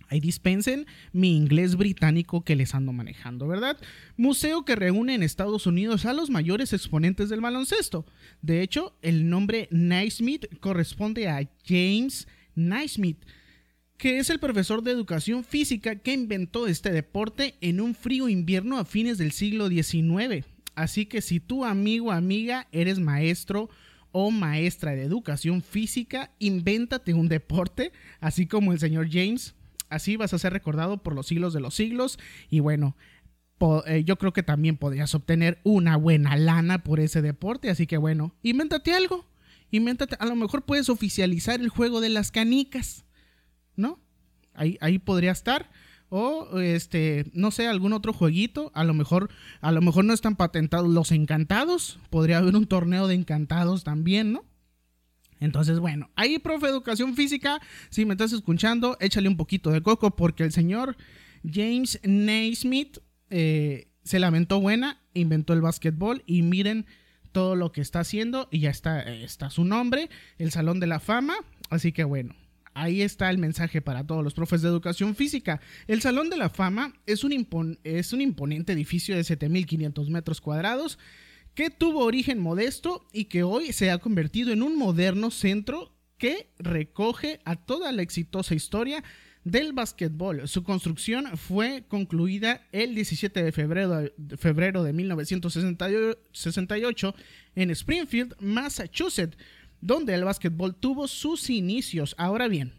Ahí 0.09 0.21
dispensen 0.21 0.87
mi 1.13 1.37
inglés 1.37 1.77
británico 1.77 2.45
que 2.45 2.57
les 2.57 2.75
ando 2.75 2.93
manejando, 2.93 3.49
¿verdad? 3.49 3.79
Museo 4.17 4.65
que 4.65 4.77
reúne 4.77 5.15
en 5.15 5.23
Estados 5.23 5.67
Unidos 5.67 6.05
a 6.05 6.13
los 6.13 6.31
mayores 6.31 6.73
exponentes 6.73 7.29
del 7.29 7.41
baloncesto. 7.41 8.05
De 8.43 8.63
hecho, 8.63 8.97
el 9.03 9.29
nombre 9.29 9.69
Naismith 9.71 10.47
corresponde 10.61 11.29
a 11.29 11.49
James 11.67 12.29
Naismith, 12.55 13.19
que 13.97 14.19
es 14.19 14.31
el 14.31 14.39
profesor 14.39 14.83
de 14.83 14.91
educación 14.91 15.45
física 15.45 15.97
que 15.97 16.13
inventó 16.13 16.67
este 16.67 16.91
deporte 16.91 17.55
en 17.61 17.81
un 17.81 17.95
frío 17.95 18.29
invierno 18.29 18.79
a 18.79 18.85
fines 18.85 19.19
del 19.19 19.33
siglo 19.33 19.69
XIX. 19.69 20.45
Así 20.75 21.07
que 21.07 21.23
si 21.23 21.41
tú, 21.41 21.65
amigo 21.65 22.09
o 22.09 22.13
amiga, 22.13 22.67
eres 22.73 22.99
maestro 22.99 23.71
o 24.11 24.31
maestra 24.31 24.93
de 24.95 25.03
educación 25.03 25.63
física, 25.63 26.33
invéntate 26.39 27.15
un 27.15 27.29
deporte, 27.29 27.93
así 28.21 28.47
como 28.47 28.73
el 28.73 28.79
señor 28.79 29.09
James 29.11 29.55
Así 29.89 30.17
vas 30.17 30.35
a 30.35 30.39
ser 30.39 30.53
recordado 30.53 31.03
por 31.03 31.15
los 31.15 31.27
siglos 31.27 31.53
de 31.53 31.61
los 31.61 31.75
siglos. 31.75 32.19
Y 32.51 32.61
bueno, 32.61 32.97
eh, 33.87 34.05
yo 34.05 34.17
creo 34.17 34.33
que 34.33 34.43
también 34.43 34.77
podrías 34.77 35.15
obtener 35.15 35.61
una 35.65 35.97
buena 35.97 36.37
lana 36.37 36.83
por 36.83 37.01
ese 37.01 37.23
deporte. 37.23 37.71
Así 37.71 37.87
que 37.87 37.97
bueno, 37.97 38.35
invéntate 38.43 38.95
algo. 38.95 39.27
Invéntate, 39.71 40.17
a 40.19 40.27
lo 40.27 40.37
mejor 40.37 40.63
puedes 40.63 40.89
oficializar 40.89 41.61
el 41.61 41.69
juego 41.69 42.01
de 42.01 42.09
las 42.09 42.31
canicas. 42.31 43.05
¿No? 43.77 44.01
Ahí, 44.55 44.79
ahí 44.81 44.99
podría 44.99 45.33
estar 45.33 45.71
o 46.17 46.61
este 46.61 47.27
no 47.33 47.51
sé 47.51 47.67
algún 47.67 47.93
otro 47.93 48.13
jueguito 48.13 48.71
a 48.75 48.85
lo 48.85 48.95
mejor 48.95 49.31
a 49.61 49.73
lo 49.73 49.81
mejor 49.81 50.05
no 50.05 50.13
están 50.13 50.37
patentados 50.37 50.89
los 50.89 51.11
encantados 51.11 51.99
podría 52.09 52.39
haber 52.39 52.55
un 52.55 52.67
torneo 52.67 53.09
de 53.09 53.15
encantados 53.15 53.83
también 53.83 54.33
no 54.33 54.45
entonces, 55.41 55.79
bueno, 55.79 56.11
ahí, 56.17 56.39
profe 56.39 56.67
educación 56.67 57.15
física, 57.15 57.61
si 57.91 58.05
me 58.05 58.15
estás 58.15 58.33
escuchando, 58.33 58.97
échale 59.01 59.29
un 59.29 59.37
poquito 59.37 59.71
de 59.71 59.83
coco 59.83 60.15
porque 60.17 60.45
el 60.45 60.53
señor 60.53 60.97
James 61.49 62.01
Naismith 62.03 62.99
eh, 63.31 63.89
se 64.03 64.19
lamentó 64.19 64.61
buena, 64.61 65.01
inventó 65.13 65.53
el 65.53 65.61
básquetbol 65.61 66.23
y 66.27 66.43
miren 66.43 66.87
todo 67.33 67.57
lo 67.57 67.73
que 67.73 67.81
está 67.81 68.01
haciendo 68.01 68.49
y 68.51 68.61
ya 68.61 68.71
está, 68.71 69.03
está 69.03 69.51
su 69.51 69.65
nombre, 69.65 70.09
el 70.39 70.53
Salón 70.53 70.81
de 70.81 70.87
la 70.87 71.01
Fama. 71.01 71.35
Así 71.69 71.91
que 71.93 72.05
bueno, 72.05 72.35
ahí 72.75 73.03
está 73.03 73.31
el 73.31 73.39
mensaje 73.39 73.81
para 73.81 74.07
todos 74.07 74.23
los 74.23 74.35
profes 74.35 74.63
de 74.63 74.69
educación 74.69 75.17
física. 75.17 75.61
El 75.89 76.01
Salón 76.01 76.31
de 76.31 76.37
la 76.37 76.49
Fama 76.49 76.95
es 77.07 77.25
un, 77.25 77.79
es 77.83 78.13
un 78.13 78.21
imponente 78.21 78.73
edificio 78.73 79.17
de 79.17 79.23
7.500 79.23 80.09
metros 80.09 80.41
cuadrados 80.41 80.99
que 81.55 81.71
tuvo 81.71 82.05
origen 82.05 82.41
modesto 82.41 83.07
y 83.13 83.27
que 83.27 83.43
hoy 83.43 83.73
se 83.73 83.91
ha 83.91 83.99
convertido 83.99 84.53
en 84.53 84.63
un 84.63 84.77
moderno 84.77 85.31
centro 85.31 85.95
que 86.19 86.51
recoge 86.59 87.41
a 87.45 87.57
toda 87.57 87.93
la 87.93 88.03
exitosa 88.03 88.55
historia 88.55 89.03
del 89.45 89.73
básquetbol. 89.73 90.47
Su 90.49 90.65
construcción 90.65 91.37
fue 91.37 91.85
concluida 91.87 92.67
el 92.73 92.95
17 92.95 93.43
de 93.43 93.53
febrero 93.53 94.01
de, 94.01 94.13
febrero 94.37 94.83
de 94.83 94.93
1968 94.93 97.15
en 97.55 97.71
Springfield, 97.71 98.35
Massachusetts, 98.41 99.39
donde 99.81 100.15
el 100.15 100.25
básquetbol 100.25 100.75
tuvo 100.75 101.07
sus 101.09 101.51
inicios. 101.51 102.15
Ahora 102.19 102.49
bien, 102.49 102.73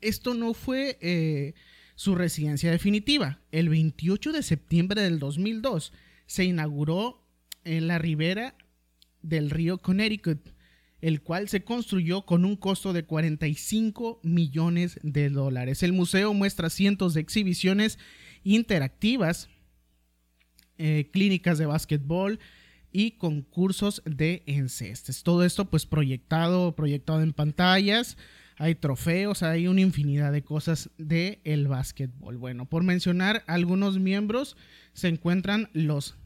esto 0.00 0.34
no 0.34 0.54
fue 0.54 0.98
eh, 1.00 1.54
su 1.94 2.16
residencia 2.16 2.70
definitiva. 2.70 3.40
El 3.52 3.68
28 3.68 4.32
de 4.32 4.42
septiembre 4.42 5.02
del 5.02 5.20
2002 5.20 5.92
se 6.26 6.44
inauguró 6.44 7.21
en 7.64 7.86
la 7.86 7.98
ribera 7.98 8.54
del 9.22 9.50
río 9.50 9.78
Connecticut, 9.78 10.54
el 11.00 11.22
cual 11.22 11.48
se 11.48 11.64
construyó 11.64 12.24
con 12.24 12.44
un 12.44 12.56
costo 12.56 12.92
de 12.92 13.04
45 13.04 14.20
millones 14.22 14.98
de 15.02 15.30
dólares. 15.30 15.82
El 15.82 15.92
museo 15.92 16.32
muestra 16.32 16.70
cientos 16.70 17.14
de 17.14 17.20
exhibiciones 17.20 17.98
interactivas, 18.44 19.48
eh, 20.78 21.10
clínicas 21.12 21.58
de 21.58 21.66
básquetbol 21.66 22.38
y 22.92 23.12
concursos 23.12 24.02
de 24.04 24.42
encestes. 24.46 25.22
Todo 25.22 25.44
esto 25.44 25.70
pues 25.70 25.86
proyectado, 25.86 26.76
proyectado 26.76 27.22
en 27.22 27.32
pantallas, 27.32 28.16
hay 28.58 28.74
trofeos, 28.74 29.42
hay 29.42 29.66
una 29.66 29.80
infinidad 29.80 30.30
de 30.30 30.44
cosas 30.44 30.90
del 30.98 31.40
el 31.42 31.66
básquetbol. 31.66 32.36
Bueno, 32.36 32.66
por 32.66 32.84
mencionar 32.84 33.42
algunos 33.46 33.98
miembros, 33.98 34.56
se 34.92 35.08
encuentran 35.08 35.68
los 35.72 36.16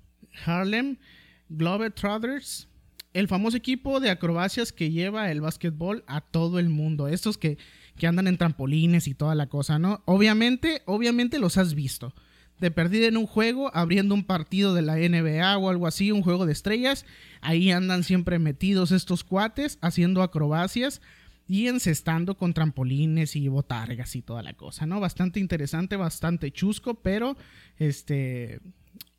Harlem 0.44 0.98
Globetrotters, 1.48 2.68
el 3.12 3.28
famoso 3.28 3.56
equipo 3.56 4.00
de 4.00 4.10
acrobacias 4.10 4.72
que 4.72 4.90
lleva 4.90 5.30
el 5.30 5.40
básquetbol 5.40 6.04
a 6.06 6.20
todo 6.20 6.58
el 6.58 6.68
mundo. 6.68 7.08
Estos 7.08 7.38
que, 7.38 7.58
que 7.96 8.06
andan 8.06 8.26
en 8.26 8.36
trampolines 8.36 9.08
y 9.08 9.14
toda 9.14 9.34
la 9.34 9.48
cosa, 9.48 9.78
¿no? 9.78 10.02
Obviamente, 10.04 10.82
obviamente 10.86 11.38
los 11.38 11.56
has 11.56 11.74
visto. 11.74 12.14
De 12.60 12.70
perder 12.70 13.04
en 13.04 13.16
un 13.18 13.26
juego, 13.26 13.70
abriendo 13.74 14.14
un 14.14 14.24
partido 14.24 14.74
de 14.74 14.82
la 14.82 14.96
NBA 14.96 15.58
o 15.58 15.68
algo 15.68 15.86
así, 15.86 16.10
un 16.10 16.22
juego 16.22 16.46
de 16.46 16.52
estrellas. 16.52 17.04
Ahí 17.40 17.70
andan 17.70 18.02
siempre 18.02 18.38
metidos 18.38 18.92
estos 18.92 19.24
cuates 19.24 19.78
haciendo 19.82 20.22
acrobacias 20.22 21.00
y 21.48 21.68
encestando 21.68 22.36
con 22.36 22.54
trampolines 22.54 23.36
y 23.36 23.48
botargas 23.48 24.16
y 24.16 24.22
toda 24.22 24.42
la 24.42 24.54
cosa, 24.54 24.86
¿no? 24.86 25.00
Bastante 25.00 25.38
interesante, 25.38 25.96
bastante 25.96 26.50
chusco, 26.50 26.94
pero 26.94 27.36
este 27.78 28.60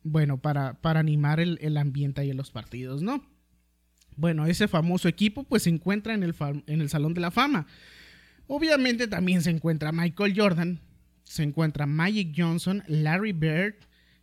bueno, 0.02 0.40
para, 0.40 0.80
para 0.80 1.00
animar 1.00 1.40
el, 1.40 1.76
ambiente 1.76 2.20
ahí 2.20 2.30
en 2.30 2.36
los 2.36 2.50
partidos, 2.50 3.02
¿no? 3.02 3.24
Bueno, 4.16 4.46
ese 4.46 4.68
famoso 4.68 5.08
equipo 5.08 5.44
pues 5.44 5.64
se 5.64 5.70
encuentra 5.70 6.14
en 6.14 6.22
el, 6.22 6.34
en 6.66 6.80
el 6.80 6.88
Salón 6.88 7.14
de 7.14 7.20
la 7.20 7.30
Fama. 7.30 7.66
Obviamente 8.46 9.06
también 9.06 9.42
se 9.42 9.50
encuentra 9.50 9.92
Michael 9.92 10.34
Jordan, 10.36 10.80
se 11.24 11.42
encuentra 11.42 11.86
Magic 11.86 12.34
Johnson, 12.36 12.82
Larry 12.88 13.32
Bird, 13.32 13.74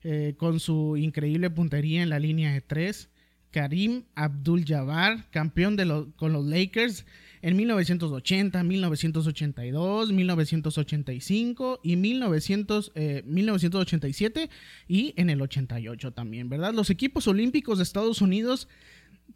eh, 0.03 0.35
con 0.37 0.59
su 0.59 0.97
increíble 0.97 1.49
puntería 1.49 2.03
en 2.03 2.09
la 2.09 2.19
línea 2.19 2.51
de 2.53 2.61
tres, 2.61 3.09
Karim 3.55 4.03
Abdul-Jabbar, 4.15 5.29
campeón 5.31 5.77
de 5.77 6.07
con 6.17 6.33
los 6.33 6.45
Lakers, 6.45 7.05
en 7.41 7.55
1980, 7.55 8.61
1982, 8.61 10.11
1985 10.11 11.79
y 11.81 11.95
1987 11.95 14.43
eh, 14.43 14.49
y 14.89 15.13
en 15.15 15.29
el 15.29 15.41
88 15.41 16.11
también, 16.11 16.49
¿verdad? 16.49 16.73
Los 16.73 16.89
equipos 16.89 17.29
olímpicos 17.29 17.77
de 17.77 17.85
Estados 17.85 18.21
Unidos 18.21 18.67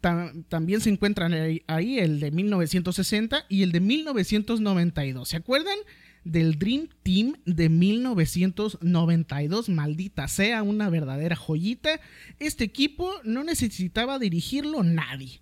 también 0.02 0.82
se 0.82 0.90
encuentran 0.90 1.32
ahí, 1.66 1.98
el 1.98 2.20
de 2.20 2.30
1960 2.30 3.46
y 3.48 3.62
el 3.62 3.72
de 3.72 3.80
1992. 3.80 5.30
¿Se 5.30 5.38
acuerdan? 5.38 5.78
Del 6.24 6.58
Dream 6.58 6.88
Team 7.02 7.34
de 7.44 7.68
1992. 7.68 9.68
Maldita 9.68 10.28
sea, 10.28 10.62
una 10.62 10.90
verdadera 10.90 11.36
joyita. 11.36 12.00
Este 12.38 12.64
equipo 12.64 13.12
no 13.24 13.44
necesitaba 13.44 14.18
dirigirlo 14.18 14.82
nadie 14.82 15.40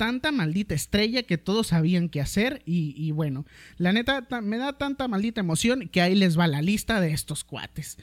tanta 0.00 0.32
maldita 0.32 0.74
estrella 0.74 1.24
que 1.24 1.36
todos 1.36 1.66
sabían 1.66 2.08
qué 2.08 2.22
hacer 2.22 2.62
y, 2.64 3.10
bueno, 3.10 3.44
la 3.76 3.92
neta 3.92 4.26
me 4.40 4.56
da 4.56 4.78
tanta 4.78 5.08
maldita 5.08 5.42
emoción 5.42 5.90
que 5.90 6.00
ahí 6.00 6.14
les 6.14 6.38
va 6.38 6.46
la 6.46 6.62
lista 6.62 7.02
de 7.02 7.12
estos 7.12 7.44
cuates. 7.44 7.98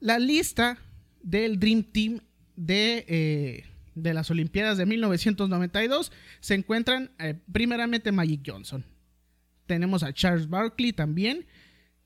La 0.00 0.18
lista 0.18 0.78
del 1.22 1.60
Dream 1.60 1.84
Team 1.84 2.22
de, 2.56 3.04
eh, 3.06 3.64
de 3.94 4.14
las 4.14 4.32
Olimpiadas 4.32 4.78
de 4.78 4.86
1992 4.86 6.10
se 6.40 6.54
encuentran 6.54 7.12
eh, 7.20 7.38
primeramente 7.52 8.10
Magic 8.10 8.40
Johnson. 8.44 8.84
Tenemos 9.66 10.02
a 10.02 10.12
Charles 10.12 10.48
Barkley 10.48 10.92
también. 10.92 11.46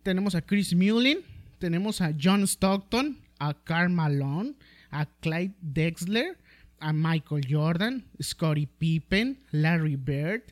Tenemos 0.02 0.34
a 0.34 0.42
Chris 0.42 0.74
Mullin. 0.74 1.18
Tenemos 1.58 2.00
a 2.00 2.12
John 2.18 2.42
Stockton, 2.42 3.18
a 3.38 3.54
Karl 3.54 3.90
Malone, 3.90 4.54
a 4.90 5.06
Clyde 5.06 5.54
Dexler, 5.60 6.36
a 6.80 6.92
Michael 6.92 7.42
Jordan, 7.48 8.04
Scottie 8.20 8.66
Pippen, 8.66 9.38
Larry 9.52 9.94
Bird, 9.94 10.42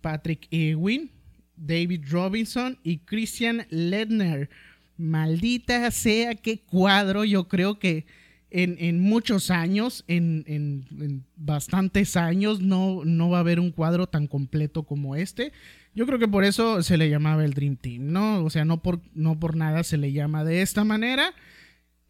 Patrick 0.00 0.46
Ewing, 0.52 1.10
David 1.56 2.04
Robinson 2.12 2.78
y 2.84 2.98
Christian 2.98 3.66
Ledner. 3.70 4.48
Maldita 4.96 5.90
sea 5.90 6.36
qué 6.36 6.60
cuadro, 6.60 7.24
yo 7.24 7.48
creo 7.48 7.80
que 7.80 8.06
en, 8.54 9.00
muchos 9.00 9.50
años, 9.50 10.04
en, 10.08 11.24
bastantes 11.36 12.16
años, 12.16 12.60
no, 12.60 13.02
no 13.04 13.30
va 13.30 13.38
a 13.38 13.40
haber 13.40 13.58
un 13.58 13.70
cuadro 13.70 14.06
tan 14.06 14.26
completo 14.26 14.82
como 14.82 15.16
este. 15.16 15.52
Yo 15.94 16.06
creo 16.06 16.18
que 16.18 16.28
por 16.28 16.44
eso 16.44 16.82
se 16.82 16.98
le 16.98 17.08
llamaba 17.08 17.44
el 17.44 17.54
Dream 17.54 17.76
Team, 17.76 18.12
¿no? 18.12 18.44
O 18.44 18.50
sea, 18.50 18.64
no 18.64 18.82
por, 18.82 19.00
no 19.14 19.40
por 19.40 19.56
nada 19.56 19.84
se 19.84 19.96
le 19.96 20.12
llama 20.12 20.44
de 20.44 20.62
esta 20.62 20.84
manera. 20.84 21.32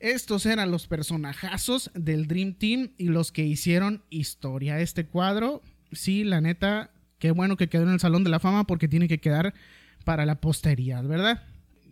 Estos 0.00 0.46
eran 0.46 0.72
los 0.72 0.88
personajazos 0.88 1.90
del 1.94 2.26
Dream 2.26 2.54
Team 2.54 2.90
y 2.98 3.04
los 3.06 3.30
que 3.30 3.44
hicieron 3.44 4.02
historia. 4.10 4.80
Este 4.80 5.06
cuadro, 5.06 5.62
sí, 5.92 6.24
la 6.24 6.40
neta, 6.40 6.90
qué 7.20 7.30
bueno 7.30 7.56
que 7.56 7.68
quedó 7.68 7.84
en 7.84 7.90
el 7.90 8.00
Salón 8.00 8.24
de 8.24 8.30
la 8.30 8.40
Fama 8.40 8.66
porque 8.66 8.88
tiene 8.88 9.06
que 9.06 9.20
quedar 9.20 9.54
para 10.04 10.26
la 10.26 10.40
posteridad, 10.40 11.04
¿verdad? 11.04 11.44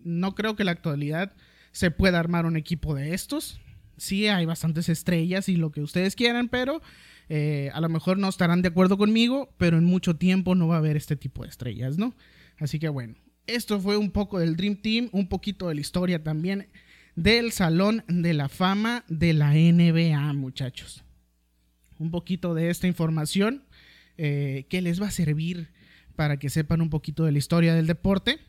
No 0.03 0.35
creo 0.35 0.57
que 0.57 0.63
en 0.63 0.67
la 0.67 0.73
actualidad 0.73 1.33
se 1.71 1.93
pueda 1.93 2.19
armar 2.19 2.47
un 2.47 2.57
equipo 2.57 2.97
de 2.97 3.15
estos 3.15 3.61
sí 4.01 4.27
hay 4.27 4.47
bastantes 4.47 4.89
estrellas 4.89 5.49
y 5.49 5.57
lo 5.57 5.71
que 5.71 5.81
ustedes 5.81 6.17
quieran, 6.17 6.49
pero 6.49 6.83
eh, 7.29 7.71
a 7.73 7.81
lo 7.81 7.89
mejor 7.89 8.19
no 8.19 8.29
estarán 8.29 8.63
de 8.63 8.69
acuerdo 8.69 8.99
conmigo, 8.99 9.55
pero 9.57 9.79
en 9.79 9.85
mucho 9.85 10.17
tiempo 10.17 10.55
no 10.55 10.69
va 10.69 10.77
a 10.77 10.79
haber 10.79 10.97
este 10.97 11.17
tipo 11.17 11.43
de 11.43 11.49
estrellas, 11.49 11.99
¿no? 11.99 12.15
Así 12.59 12.79
que 12.79 12.89
bueno, 12.89 13.15
esto 13.47 13.81
fue 13.81 13.97
un 13.97 14.11
poco 14.11 14.39
del 14.39 14.57
Dream 14.57 14.77
Team, 14.77 15.09
un 15.13 15.29
poquito 15.29 15.69
de 15.69 15.75
la 15.75 15.81
historia 15.81 16.23
también 16.23 16.69
del 17.15 17.53
Salón 17.53 18.05
de 18.09 18.35
la 18.35 18.49
Fama 18.49 19.05
de 19.09 19.33
la 19.33 19.53
NBA, 19.53 20.33
muchachos. 20.33 21.05
Un 21.99 22.11
poquito 22.11 22.55
de 22.55 22.71
esta 22.71 22.87
información 22.87 23.65
eh, 24.17 24.67
que 24.69 24.81
les 24.81 25.01
va 25.01 25.09
a 25.09 25.11
servir 25.11 25.71
para 26.17 26.39
que 26.39 26.51
sepan 26.51 26.81
un 26.81 26.91
poquito 26.91 27.25
de 27.25 27.33
la 27.33 27.39
historia 27.39 27.75
del 27.75 27.87
deporte. 27.87 28.41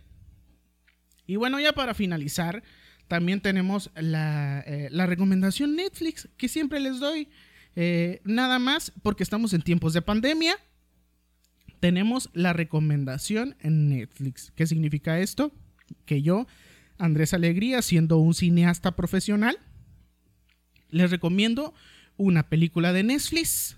Y 1.25 1.35
bueno, 1.35 1.59
ya 1.59 1.73
para 1.73 1.93
finalizar, 1.93 2.63
también 3.11 3.41
tenemos 3.41 3.91
la, 3.95 4.63
eh, 4.65 4.87
recomendación 4.89 5.75
Netflix 5.75 6.29
que 6.37 6.47
siempre 6.47 6.79
les 6.79 7.01
doy. 7.01 7.27
Eh, 7.75 8.21
nada 8.23 8.57
más 8.57 8.93
porque 9.03 9.21
estamos 9.21 9.51
en 9.51 9.63
tiempos 9.63 9.91
de 9.91 10.01
pandemia. 10.01 10.55
Tenemos 11.81 12.29
la 12.31 12.53
recomendación 12.53 13.57
en 13.59 13.89
Netflix. 13.89 14.53
¿Qué 14.55 14.65
significa 14.65 15.19
esto? 15.19 15.51
Que 16.05 16.21
yo, 16.21 16.47
Andrés 16.97 17.33
Alegría, 17.33 17.81
siendo 17.81 18.15
un 18.15 18.33
cineasta 18.33 18.95
profesional, 18.95 19.57
les 20.89 21.11
recomiendo 21.11 21.73
una 22.15 22.47
película 22.47 22.93
de 22.93 23.03
Netflix 23.03 23.75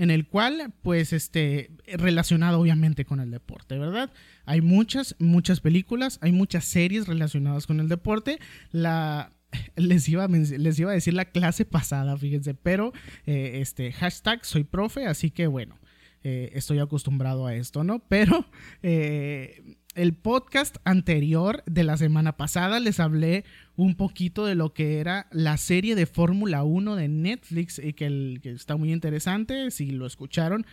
en 0.00 0.10
el 0.10 0.26
cual, 0.26 0.72
pues, 0.80 1.12
este, 1.12 1.72
relacionado 1.86 2.58
obviamente 2.58 3.04
con 3.04 3.20
el 3.20 3.30
deporte, 3.30 3.78
¿verdad? 3.78 4.10
Hay 4.46 4.62
muchas, 4.62 5.14
muchas 5.18 5.60
películas, 5.60 6.18
hay 6.22 6.32
muchas 6.32 6.64
series 6.64 7.06
relacionadas 7.06 7.66
con 7.66 7.80
el 7.80 7.88
deporte. 7.90 8.38
La, 8.72 9.34
les 9.76 10.08
iba, 10.08 10.24
a, 10.24 10.28
les 10.28 10.78
iba 10.78 10.90
a 10.90 10.94
decir 10.94 11.12
la 11.12 11.26
clase 11.26 11.66
pasada, 11.66 12.16
fíjense, 12.16 12.54
pero 12.54 12.94
eh, 13.26 13.58
este 13.60 13.92
hashtag 13.92 14.42
soy 14.46 14.64
profe, 14.64 15.04
así 15.04 15.30
que 15.30 15.46
bueno, 15.46 15.78
eh, 16.22 16.50
estoy 16.54 16.78
acostumbrado 16.78 17.46
a 17.46 17.54
esto, 17.54 17.84
¿no? 17.84 17.98
Pero 18.08 18.46
eh, 18.82 19.76
el 20.00 20.14
podcast 20.14 20.78
anterior 20.84 21.62
de 21.66 21.84
la 21.84 21.98
semana 21.98 22.38
pasada 22.38 22.80
les 22.80 23.00
hablé 23.00 23.44
un 23.76 23.96
poquito 23.96 24.46
de 24.46 24.54
lo 24.54 24.72
que 24.72 24.98
era 24.98 25.26
la 25.30 25.58
serie 25.58 25.94
de 25.94 26.06
Fórmula 26.06 26.64
1 26.64 26.96
de 26.96 27.08
Netflix 27.08 27.78
y 27.78 27.92
que, 27.92 28.40
está 28.44 28.76
muy 28.76 28.94
interesante, 28.94 29.70
si 29.70 29.90
lo 29.90 30.06
escucharon 30.06 30.64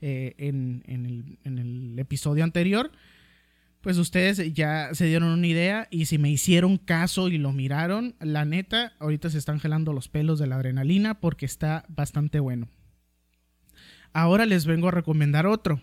en, 0.00 0.84
el, 1.44 1.98
episodio 1.98 2.44
anterior 2.44 2.92
pues 3.80 3.98
ustedes 3.98 4.52
ya 4.52 4.90
se 4.94 5.06
dieron 5.06 5.30
una 5.30 5.46
idea 5.48 5.88
y 5.90 6.04
si 6.04 6.18
me 6.18 6.30
hicieron 6.30 6.76
caso 6.76 7.28
y 7.28 7.38
lo 7.38 7.52
miraron, 7.52 8.14
la 8.20 8.44
neta, 8.44 8.92
ahorita 9.00 9.30
se 9.30 9.38
están 9.38 9.58
gelando 9.58 9.92
los 9.92 10.08
pelos 10.08 10.38
de 10.38 10.46
la 10.46 10.56
adrenalina 10.56 11.18
porque 11.18 11.46
está 11.46 11.84
bastante 11.88 12.38
bueno. 12.38 12.68
Ahora 14.12 14.46
les 14.46 14.64
vengo 14.64 14.88
a 14.88 14.92
recomendar 14.92 15.46
otro. 15.46 15.80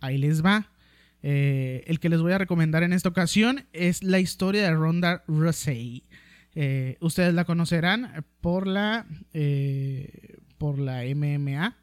Ahí 0.00 0.18
les 0.18 0.44
va. 0.44 0.70
Eh, 1.22 1.82
el 1.86 1.98
que 1.98 2.08
les 2.08 2.20
voy 2.20 2.32
a 2.32 2.38
recomendar 2.38 2.82
en 2.82 2.92
esta 2.92 3.08
ocasión 3.08 3.66
es 3.72 4.02
la 4.02 4.20
historia 4.20 4.62
de 4.62 4.74
Ronda 4.74 5.24
Rousey. 5.26 6.04
Eh, 6.54 6.96
ustedes 7.00 7.34
la 7.34 7.44
conocerán 7.44 8.24
por 8.40 8.66
la, 8.66 9.06
eh, 9.32 10.36
por 10.58 10.78
la 10.78 11.04
MMA, 11.04 11.76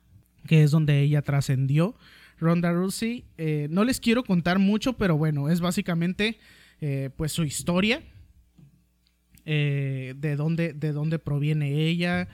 que 0.47 0.63
es 0.63 0.71
donde 0.71 1.01
ella 1.01 1.21
trascendió 1.21 1.95
Ronda 2.39 2.71
Rousey. 2.71 3.25
No 3.69 3.83
les 3.83 3.99
quiero 3.99 4.23
contar 4.23 4.59
mucho, 4.59 4.93
pero 4.93 5.17
bueno, 5.17 5.49
es 5.49 5.59
básicamente 5.59 6.37
pues 7.15 7.31
su 7.31 7.43
historia, 7.43 8.03
de, 9.45 10.35
dónde, 10.37 10.73
de 10.73 10.91
dónde 10.91 11.19
proviene 11.19 11.85
ella, 11.87 12.27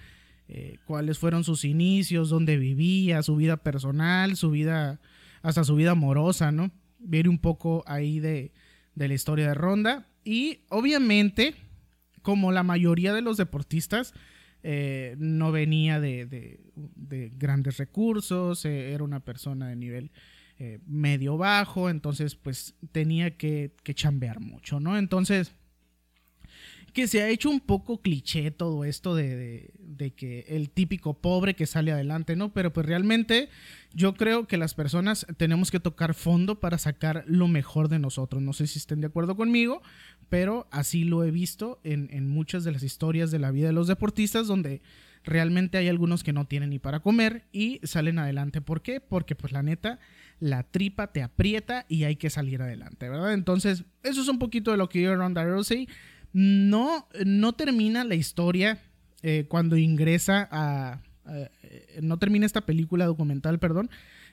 cuáles 0.85 1.19
fueron 1.19 1.43
sus 1.43 1.63
inicios, 1.63 2.29
dónde 2.29 2.57
vivía, 2.57 3.21
su 3.21 3.35
vida 3.35 3.57
personal, 3.57 4.35
su 4.35 4.49
vida, 4.49 4.99
hasta 5.41 5.63
su 5.63 5.75
vida 5.75 5.91
amorosa, 5.91 6.51
¿no? 6.51 6.71
Viene 7.01 7.29
un 7.29 7.39
poco 7.39 7.83
ahí 7.87 8.19
de, 8.19 8.51
de 8.95 9.07
la 9.07 9.13
historia 9.13 9.47
de 9.47 9.53
Ronda. 9.53 10.07
Y 10.23 10.59
obviamente, 10.69 11.55
como 12.21 12.51
la 12.51 12.63
mayoría 12.63 13.13
de 13.13 13.21
los 13.21 13.37
deportistas, 13.37 14.13
eh, 14.63 15.15
no 15.17 15.51
venía 15.51 15.99
de, 15.99 16.59
grandes 17.37 17.77
recursos, 17.77 18.63
eh, 18.65 18.93
era 18.93 19.03
una 19.03 19.19
persona 19.19 19.67
de 19.67 19.75
nivel 19.75 20.11
eh, 20.59 20.79
medio 20.85 21.37
bajo, 21.37 21.89
entonces 21.89 22.35
pues 22.35 22.75
tenía 22.91 23.37
que, 23.37 23.71
que 23.83 23.95
chambear 23.95 24.39
mucho, 24.39 24.79
¿no? 24.79 24.99
Entonces 24.99 25.55
que 26.93 27.07
se 27.07 27.21
ha 27.21 27.29
hecho 27.29 27.49
un 27.49 27.59
poco 27.59 28.01
cliché 28.01 28.51
todo 28.51 28.83
esto 28.85 29.15
de, 29.15 29.71
que 30.15 30.45
el 30.49 30.69
típico 30.69 31.13
pobre 31.13 31.55
que 31.55 31.65
sale 31.65 31.91
adelante, 31.91 32.35
¿no? 32.35 32.53
Pero 32.53 32.73
pues 32.73 32.85
realmente 32.85 33.49
yo 33.93 34.15
creo 34.15 34.47
que 34.47 34.57
las 34.57 34.73
personas 34.73 35.25
tenemos 35.37 35.71
que 35.71 35.79
tocar 35.79 36.13
fondo 36.13 36.59
para 36.59 36.77
sacar 36.77 37.23
lo 37.27 37.47
mejor 37.47 37.87
de 37.87 37.99
nosotros. 37.99 38.41
No 38.41 38.53
sé 38.53 38.67
si 38.67 38.79
estén 38.79 39.01
de 39.01 39.07
acuerdo 39.07 39.35
conmigo, 39.35 39.81
pero 40.29 40.67
así 40.71 41.03
lo 41.03 41.23
he 41.23 41.31
visto 41.31 41.79
en, 41.83 42.09
en 42.11 42.27
muchas 42.29 42.63
de 42.63 42.71
las 42.71 42.83
historias 42.83 43.31
de 43.31 43.39
la 43.39 43.51
vida 43.51 43.67
de 43.67 43.73
los 43.73 43.87
deportistas 43.87 44.47
donde 44.47 44.81
realmente 45.23 45.77
hay 45.77 45.87
algunos 45.87 46.23
que 46.23 46.33
no 46.33 46.45
tienen 46.45 46.71
ni 46.71 46.79
para 46.79 46.99
comer 46.99 47.45
y 47.51 47.79
salen 47.83 48.19
adelante. 48.19 48.61
¿Por 48.61 48.81
qué? 48.81 48.99
Porque 49.01 49.35
pues 49.35 49.53
la 49.53 49.63
neta, 49.63 49.99
la 50.39 50.63
tripa 50.63 51.11
te 51.11 51.21
aprieta 51.21 51.85
y 51.87 52.03
hay 52.03 52.15
que 52.15 52.29
salir 52.29 52.61
adelante, 52.61 53.09
¿verdad? 53.09 53.33
Entonces, 53.33 53.83
eso 54.03 54.21
es 54.21 54.27
un 54.27 54.39
poquito 54.39 54.71
de 54.71 54.77
lo 54.77 54.89
que 54.89 55.01
yo 55.01 55.15
Ronda 55.15 55.43
Rousey 55.43 55.87
no, 56.33 57.07
no 57.25 57.53
termina 57.53 58.03
la 58.03 58.15
historia 58.15 58.79
eh, 59.23 59.45
cuando 59.47 59.77
ingresa 59.77 60.47
a, 60.51 61.01
eh, 61.29 61.99
no 62.01 62.17
termina 62.17 62.45
esta 62.45 62.61
película 62.61 63.05
documental, 63.05 63.59
perdón. 63.59 63.89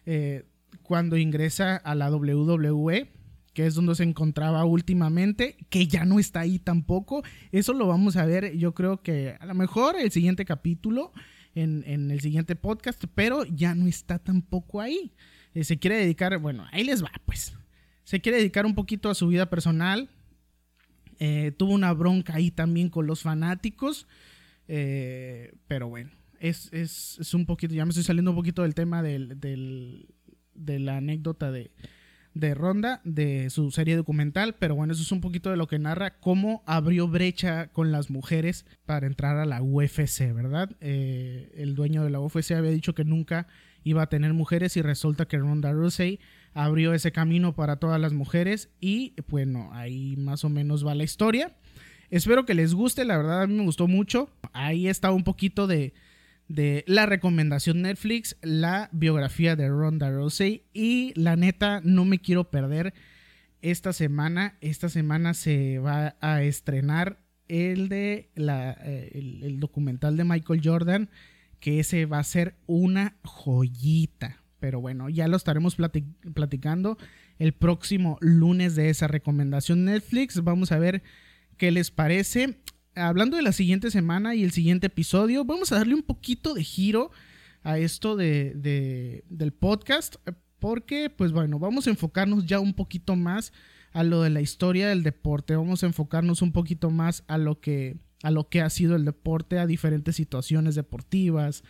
Eh, 0.07 0.47
cuando 0.83 1.17
ingresa 1.17 1.77
a 1.77 1.95
la 1.95 2.11
WWE, 2.11 3.11
que 3.53 3.67
es 3.67 3.75
donde 3.75 3.95
se 3.95 4.05
encontraba 4.05 4.65
últimamente, 4.65 5.57
que 5.69 5.87
ya 5.87 6.05
no 6.05 6.19
está 6.19 6.41
ahí 6.41 6.59
tampoco. 6.59 7.23
Eso 7.53 7.73
lo 7.73 7.87
vamos 7.87 8.17
a 8.17 8.25
ver, 8.25 8.57
yo 8.57 8.73
creo 8.73 9.03
que 9.03 9.37
a 9.39 9.47
lo 9.47 9.55
mejor 9.55 9.97
el 9.99 10.11
siguiente 10.11 10.45
capítulo, 10.45 11.13
en, 11.55 11.83
en 11.87 12.11
el 12.11 12.21
siguiente 12.21 12.55
podcast, 12.57 13.03
pero 13.15 13.45
ya 13.45 13.75
no 13.75 13.87
está 13.87 14.19
tampoco 14.19 14.81
ahí. 14.81 15.13
se 15.61 15.79
quiere 15.79 15.97
dedicar, 15.97 16.39
bueno, 16.39 16.67
ahí 16.71 16.85
les 16.85 17.03
va, 17.03 17.11
pues. 17.27 17.55
Se 18.05 18.21
quiere 18.21 18.39
dedicar 18.39 18.65
un 18.65 18.75
poquito 18.75 19.11
a 19.11 19.15
su 19.15 19.27
vida 19.27 19.51
personal, 19.51 20.09
eh, 21.19 21.53
tuvo 21.57 21.73
una 21.73 21.93
bronca 21.93 22.35
ahí 22.35 22.51
también 22.51 22.89
con 22.89 23.07
los 23.07 23.23
fanáticos. 23.23 24.07
Eh, 24.69 25.55
pero 25.67 25.89
bueno, 25.89 26.11
es, 26.41 27.35
un 27.35 27.47
poquito, 27.47 27.75
ya 27.75 27.85
me 27.85 27.91
estoy 27.91 28.05
saliendo 28.05 28.31
un 28.31 28.37
poquito 28.37 28.63
del 28.63 28.75
tema 28.75 29.03
del, 29.03 29.39
de 29.41 30.79
la 30.79 30.99
anécdota 30.99 31.51
de, 31.51 31.71
de 32.39 32.55
Ronda, 32.55 33.01
de 33.05 33.51
su 33.51 33.71
serie 33.71 33.97
documental, 33.97 34.55
pero 34.59 34.75
bueno, 34.77 34.93
eso 34.93 35.03
es 35.03 35.11
un 35.11 35.21
poquito 35.21 35.51
de 35.51 35.57
lo 35.57 35.67
que 35.67 35.79
narra 35.79 36.19
cómo 36.21 36.63
abrió 36.67 37.09
brecha 37.09 37.69
con 37.69 37.91
las 37.91 38.11
mujeres 38.11 38.65
para 38.87 39.07
entrar 39.07 39.39
a 39.39 39.45
la 39.45 39.61
UFC, 39.61 40.33
¿verdad? 40.33 40.71
Eh, 40.81 41.51
el 41.57 41.75
dueño 41.75 42.05
de 42.05 42.11
la 42.11 42.21
UFC 42.21 42.53
había 42.53 42.71
dicho 42.71 42.95
que 42.95 43.05
nunca 43.05 43.49
iba 43.83 44.03
a 44.03 44.09
tener 44.09 44.35
mujeres 44.35 44.77
y 44.77 44.83
resulta 44.83 45.27
que 45.27 45.39
Ronda 45.39 45.73
Rousey 45.73 46.21
abrió 46.59 46.93
ese 46.93 47.13
camino 47.13 47.55
para 47.55 47.77
todas 47.77 48.01
las 48.01 48.13
mujeres 48.13 48.69
y 48.81 49.15
bueno, 49.29 49.71
ahí 49.73 50.17
más 50.17 50.45
o 50.45 50.49
menos 50.49 50.85
va 50.85 50.97
la 50.97 51.05
historia. 51.05 51.55
Espero 52.11 52.45
que 52.45 52.55
les 52.55 52.75
guste, 52.75 53.05
la 53.05 53.17
verdad 53.17 53.43
a 53.43 53.47
mí 53.47 53.55
me 53.55 53.63
gustó 53.63 53.87
mucho. 53.87 54.29
Ahí 54.53 54.89
está 54.89 55.13
un 55.13 55.23
poquito 55.23 55.69
de, 55.69 55.95
de 56.49 56.83
la 56.89 57.07
recomendación 57.07 57.83
Netflix, 57.83 58.37
la 58.43 58.89
biografía 58.91 59.55
de 59.55 59.69
Ronda 59.69 60.11
Rousey 60.11 60.65
y 60.73 61.13
la 61.15 61.37
neta 61.37 61.81
no 61.85 62.05
me 62.05 62.19
quiero 62.19 62.51
perder 62.51 62.93
esta 63.63 63.93
semana. 63.93 64.57
Esta 64.61 64.89
semana 64.89 65.35
se 65.35 65.79
va 65.79 66.17
a 66.21 66.43
estrenar 66.43 67.21
el 67.47 67.89
de 67.89 68.31
la, 68.35 68.77
eh, 68.83 69.13
el 69.15 69.61
documental 69.61 70.17
de 70.17 70.25
Michael 70.25 70.61
Jordan 70.65 71.09
que 71.61 71.79
ese 71.79 72.05
va 72.07 72.19
a 72.19 72.25
ser 72.25 72.57
una 72.67 73.17
joyita. 73.23 74.43
Pero 74.61 74.81
bueno, 74.81 75.09
ya 75.09 75.29
lo 75.29 75.37
estaremos 75.37 75.77
platicando 75.77 76.99
el 77.39 77.53
próximo 77.53 78.19
lunes 78.21 78.75
de 78.75 78.91
esa 78.91 79.07
recomendación 79.07 79.85
Netflix. 79.85 80.43
Vamos 80.43 80.73
a 80.73 80.79
ver 80.79 81.03
qué 81.57 81.71
les 81.71 81.91
parece. 81.91 82.59
Hablando 82.95 83.37
de 83.37 83.45
la 83.45 83.53
siguiente 83.53 83.91
semana 83.91 84.35
y 84.35 84.43
el 84.43 84.51
siguiente 84.51 84.89
episodio, 84.89 85.45
vamos 85.45 85.71
a 85.71 85.77
darle 85.77 85.95
un 85.95 86.03
poquito 86.03 86.55
de 86.55 86.65
giro 86.65 87.13
a 87.63 87.79
esto 87.79 88.17
de, 88.17 89.23
del 89.29 89.53
podcast. 89.53 90.17
Porque, 90.59 91.09
pues 91.09 91.31
bueno, 91.31 91.61
vamos 91.61 91.87
a 91.87 91.91
enfocarnos 91.91 92.45
ya 92.47 92.59
un 92.59 92.75
poquito 92.75 93.15
más 93.15 93.53
a 93.93 94.03
lo 94.03 94.23
de 94.23 94.31
la 94.31 94.41
historia 94.41 94.89
del 94.89 95.05
deporte. 95.05 95.55
Vamos 95.55 95.85
a 95.85 95.87
enfocarnos 95.87 96.43
un 96.43 96.51
poquito 96.51 96.91
más 96.91 97.23
a 97.29 97.39
lo 97.39 97.61
que, 97.61 97.97
a 98.25 98.33
lo 98.33 98.49
que 98.49 98.61
ha 98.61 98.71
sido 98.71 98.97
el 98.97 99.05
deporte, 99.05 99.61
a 99.61 99.67
diferentes 99.67 100.17
situaciones 100.17 100.75
deportivas. 100.75 101.63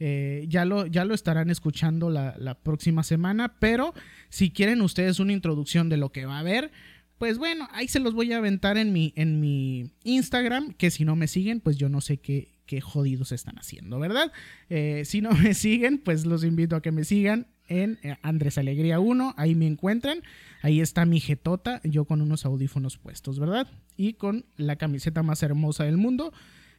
Eh, 0.00 0.44
ya, 0.48 0.64
lo, 0.64 0.86
ya 0.86 1.04
lo 1.04 1.14
estarán 1.14 1.50
escuchando 1.50 2.08
la, 2.08 2.34
la, 2.38 2.54
próxima 2.54 3.02
semana, 3.02 3.56
pero 3.58 3.94
si 4.28 4.50
quieren 4.50 4.80
ustedes 4.80 5.18
una 5.18 5.32
introducción 5.32 5.88
de 5.88 5.96
lo 5.96 6.12
que 6.12 6.24
va 6.24 6.36
a 6.36 6.40
haber, 6.40 6.70
pues 7.18 7.36
bueno, 7.36 7.68
ahí 7.72 7.88
se 7.88 7.98
los 7.98 8.14
voy 8.14 8.32
a 8.32 8.38
aventar 8.38 8.78
en 8.78 8.92
mi, 8.92 9.12
en 9.16 9.40
mi 9.40 9.90
Instagram, 10.04 10.72
que 10.72 10.90
si 10.90 11.04
no 11.04 11.16
me 11.16 11.26
siguen, 11.26 11.60
pues 11.60 11.76
yo 11.76 11.88
no 11.88 12.00
sé 12.00 12.18
qué, 12.18 12.54
qué 12.64 12.80
jodidos 12.80 13.32
están 13.32 13.58
haciendo, 13.58 13.98
¿verdad? 13.98 14.32
Eh, 14.70 15.02
si 15.04 15.20
no 15.20 15.30
me 15.42 15.54
siguen, 15.54 15.98
pues 15.98 16.24
los 16.24 16.44
invito 16.44 16.76
a 16.76 16.82
que 16.82 16.92
me 16.92 17.04
sigan 17.04 17.48
en 17.66 17.98
eh, 18.02 18.16
Andrés 18.22 18.56
Alegría 18.56 19.00
1, 19.00 19.34
ahí 19.36 19.56
me 19.56 19.66
encuentran, 19.66 20.22
ahí 20.62 20.80
está 20.80 21.04
mi 21.06 21.18
jetota, 21.18 21.80
yo 21.82 22.04
con 22.04 22.22
unos 22.22 22.46
audífonos 22.46 22.98
puestos, 22.98 23.40
¿verdad? 23.40 23.68
Y 23.96 24.14
con 24.14 24.46
la 24.56 24.76
camiseta 24.76 25.24
más 25.24 25.42
hermosa 25.42 25.84
del 25.84 25.96
mundo, 25.96 26.32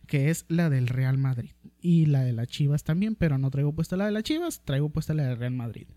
que 0.09 0.29
es 0.29 0.43
la 0.49 0.69
del 0.69 0.87
Real 0.87 1.17
Madrid. 1.17 1.51
Y 1.81 2.07
la 2.07 2.23
de 2.23 2.33
las 2.33 2.47
Chivas 2.47 2.83
también, 2.83 3.15
pero 3.15 3.37
no 3.37 3.49
traigo 3.51 3.73
puesta 3.73 3.95
la 3.95 4.05
de 4.05 4.11
las 4.11 4.23
Chivas, 4.23 4.61
traigo 4.65 4.89
puesta 4.89 5.13
la 5.13 5.23
del 5.23 5.37
Real 5.37 5.53
Madrid. 5.53 5.87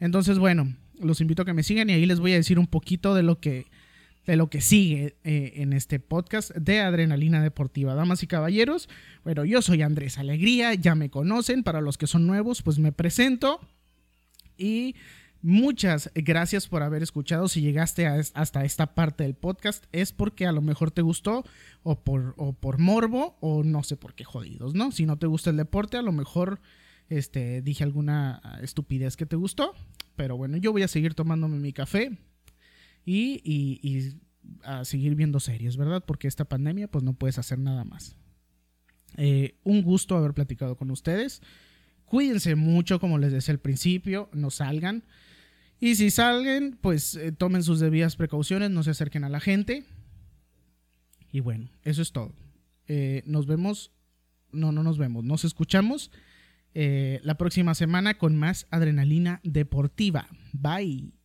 Entonces, 0.00 0.38
bueno, 0.38 0.74
los 0.98 1.20
invito 1.20 1.42
a 1.42 1.44
que 1.44 1.52
me 1.52 1.62
sigan 1.62 1.88
y 1.90 1.92
ahí 1.92 2.06
les 2.06 2.18
voy 2.18 2.32
a 2.32 2.36
decir 2.36 2.58
un 2.58 2.66
poquito 2.66 3.14
de 3.14 3.22
lo 3.22 3.38
que, 3.38 3.66
de 4.26 4.36
lo 4.36 4.48
que 4.48 4.62
sigue 4.62 5.16
eh, 5.24 5.52
en 5.56 5.74
este 5.74 6.00
podcast 6.00 6.52
de 6.56 6.80
Adrenalina 6.80 7.42
Deportiva. 7.42 7.94
Damas 7.94 8.22
y 8.22 8.26
caballeros, 8.26 8.88
bueno, 9.22 9.44
yo 9.44 9.62
soy 9.62 9.82
Andrés 9.82 10.18
Alegría, 10.18 10.74
ya 10.74 10.94
me 10.94 11.10
conocen, 11.10 11.62
para 11.62 11.82
los 11.82 11.98
que 11.98 12.06
son 12.06 12.26
nuevos, 12.26 12.62
pues 12.62 12.78
me 12.78 12.92
presento. 12.92 13.60
Y 14.56 14.96
muchas 15.42 16.10
gracias 16.14 16.68
por 16.68 16.82
haber 16.82 17.02
escuchado. 17.02 17.48
Si 17.48 17.60
llegaste 17.60 18.06
hasta 18.06 18.64
esta 18.64 18.94
parte 18.94 19.24
del 19.24 19.34
podcast 19.34 19.84
es 19.92 20.12
porque 20.12 20.46
a 20.46 20.52
lo 20.52 20.62
mejor 20.62 20.90
te 20.90 21.02
gustó 21.02 21.44
o 21.82 22.00
por, 22.00 22.34
por 22.60 22.78
morbo 22.78 23.36
o 23.40 23.62
no 23.64 23.82
sé 23.82 23.96
por 23.96 24.14
qué 24.14 24.24
jodidos, 24.24 24.74
¿no? 24.74 24.92
Si 24.92 25.06
no 25.06 25.18
te 25.18 25.26
gusta 25.26 25.50
el 25.50 25.56
deporte, 25.56 25.96
a 25.96 26.02
lo 26.02 26.12
mejor 26.12 26.60
este, 27.08 27.60
dije 27.60 27.84
alguna 27.84 28.40
estupidez 28.62 29.16
que 29.16 29.26
te 29.26 29.36
gustó. 29.36 29.74
Pero 30.16 30.36
bueno, 30.36 30.56
yo 30.56 30.72
voy 30.72 30.82
a 30.82 30.88
seguir 30.88 31.14
tomándome 31.14 31.58
mi 31.58 31.72
café 31.72 32.18
y, 33.04 34.18
a 34.62 34.84
seguir 34.84 35.14
viendo 35.14 35.40
series, 35.40 35.76
¿verdad? 35.76 36.04
Porque 36.04 36.28
esta 36.28 36.44
pandemia 36.44 36.88
pues 36.88 37.04
no 37.04 37.14
puedes 37.14 37.38
hacer 37.38 37.58
nada 37.58 37.84
más. 37.84 38.16
Eh, 39.16 39.58
un 39.64 39.82
gusto 39.82 40.16
haber 40.16 40.34
platicado 40.34 40.76
con 40.76 40.90
ustedes. 40.90 41.42
Cuídense 42.04 42.54
mucho, 42.54 43.00
como 43.00 43.18
les 43.18 43.32
decía 43.32 43.52
al 43.52 43.60
principio, 43.60 44.28
no 44.32 44.50
salgan. 44.50 45.04
Y 45.80 45.94
si 45.94 46.10
salen, 46.10 46.78
pues 46.80 47.14
eh, 47.16 47.32
tomen 47.32 47.62
sus 47.62 47.80
debidas 47.80 48.16
precauciones, 48.16 48.70
no 48.70 48.82
se 48.82 48.90
acerquen 48.90 49.24
a 49.24 49.30
la 49.30 49.40
gente. 49.40 49.84
Y 51.32 51.40
bueno, 51.40 51.70
eso 51.82 52.02
es 52.02 52.12
todo. 52.12 52.34
Eh, 52.86 53.22
nos 53.24 53.46
vemos, 53.46 53.92
no, 54.52 54.72
no 54.72 54.82
nos 54.82 54.98
vemos, 54.98 55.24
nos 55.24 55.44
escuchamos 55.44 56.10
eh, 56.74 57.20
la 57.22 57.36
próxima 57.36 57.74
semana 57.74 58.18
con 58.18 58.36
más 58.36 58.66
adrenalina 58.70 59.40
deportiva. 59.42 60.28
Bye. 60.52 61.19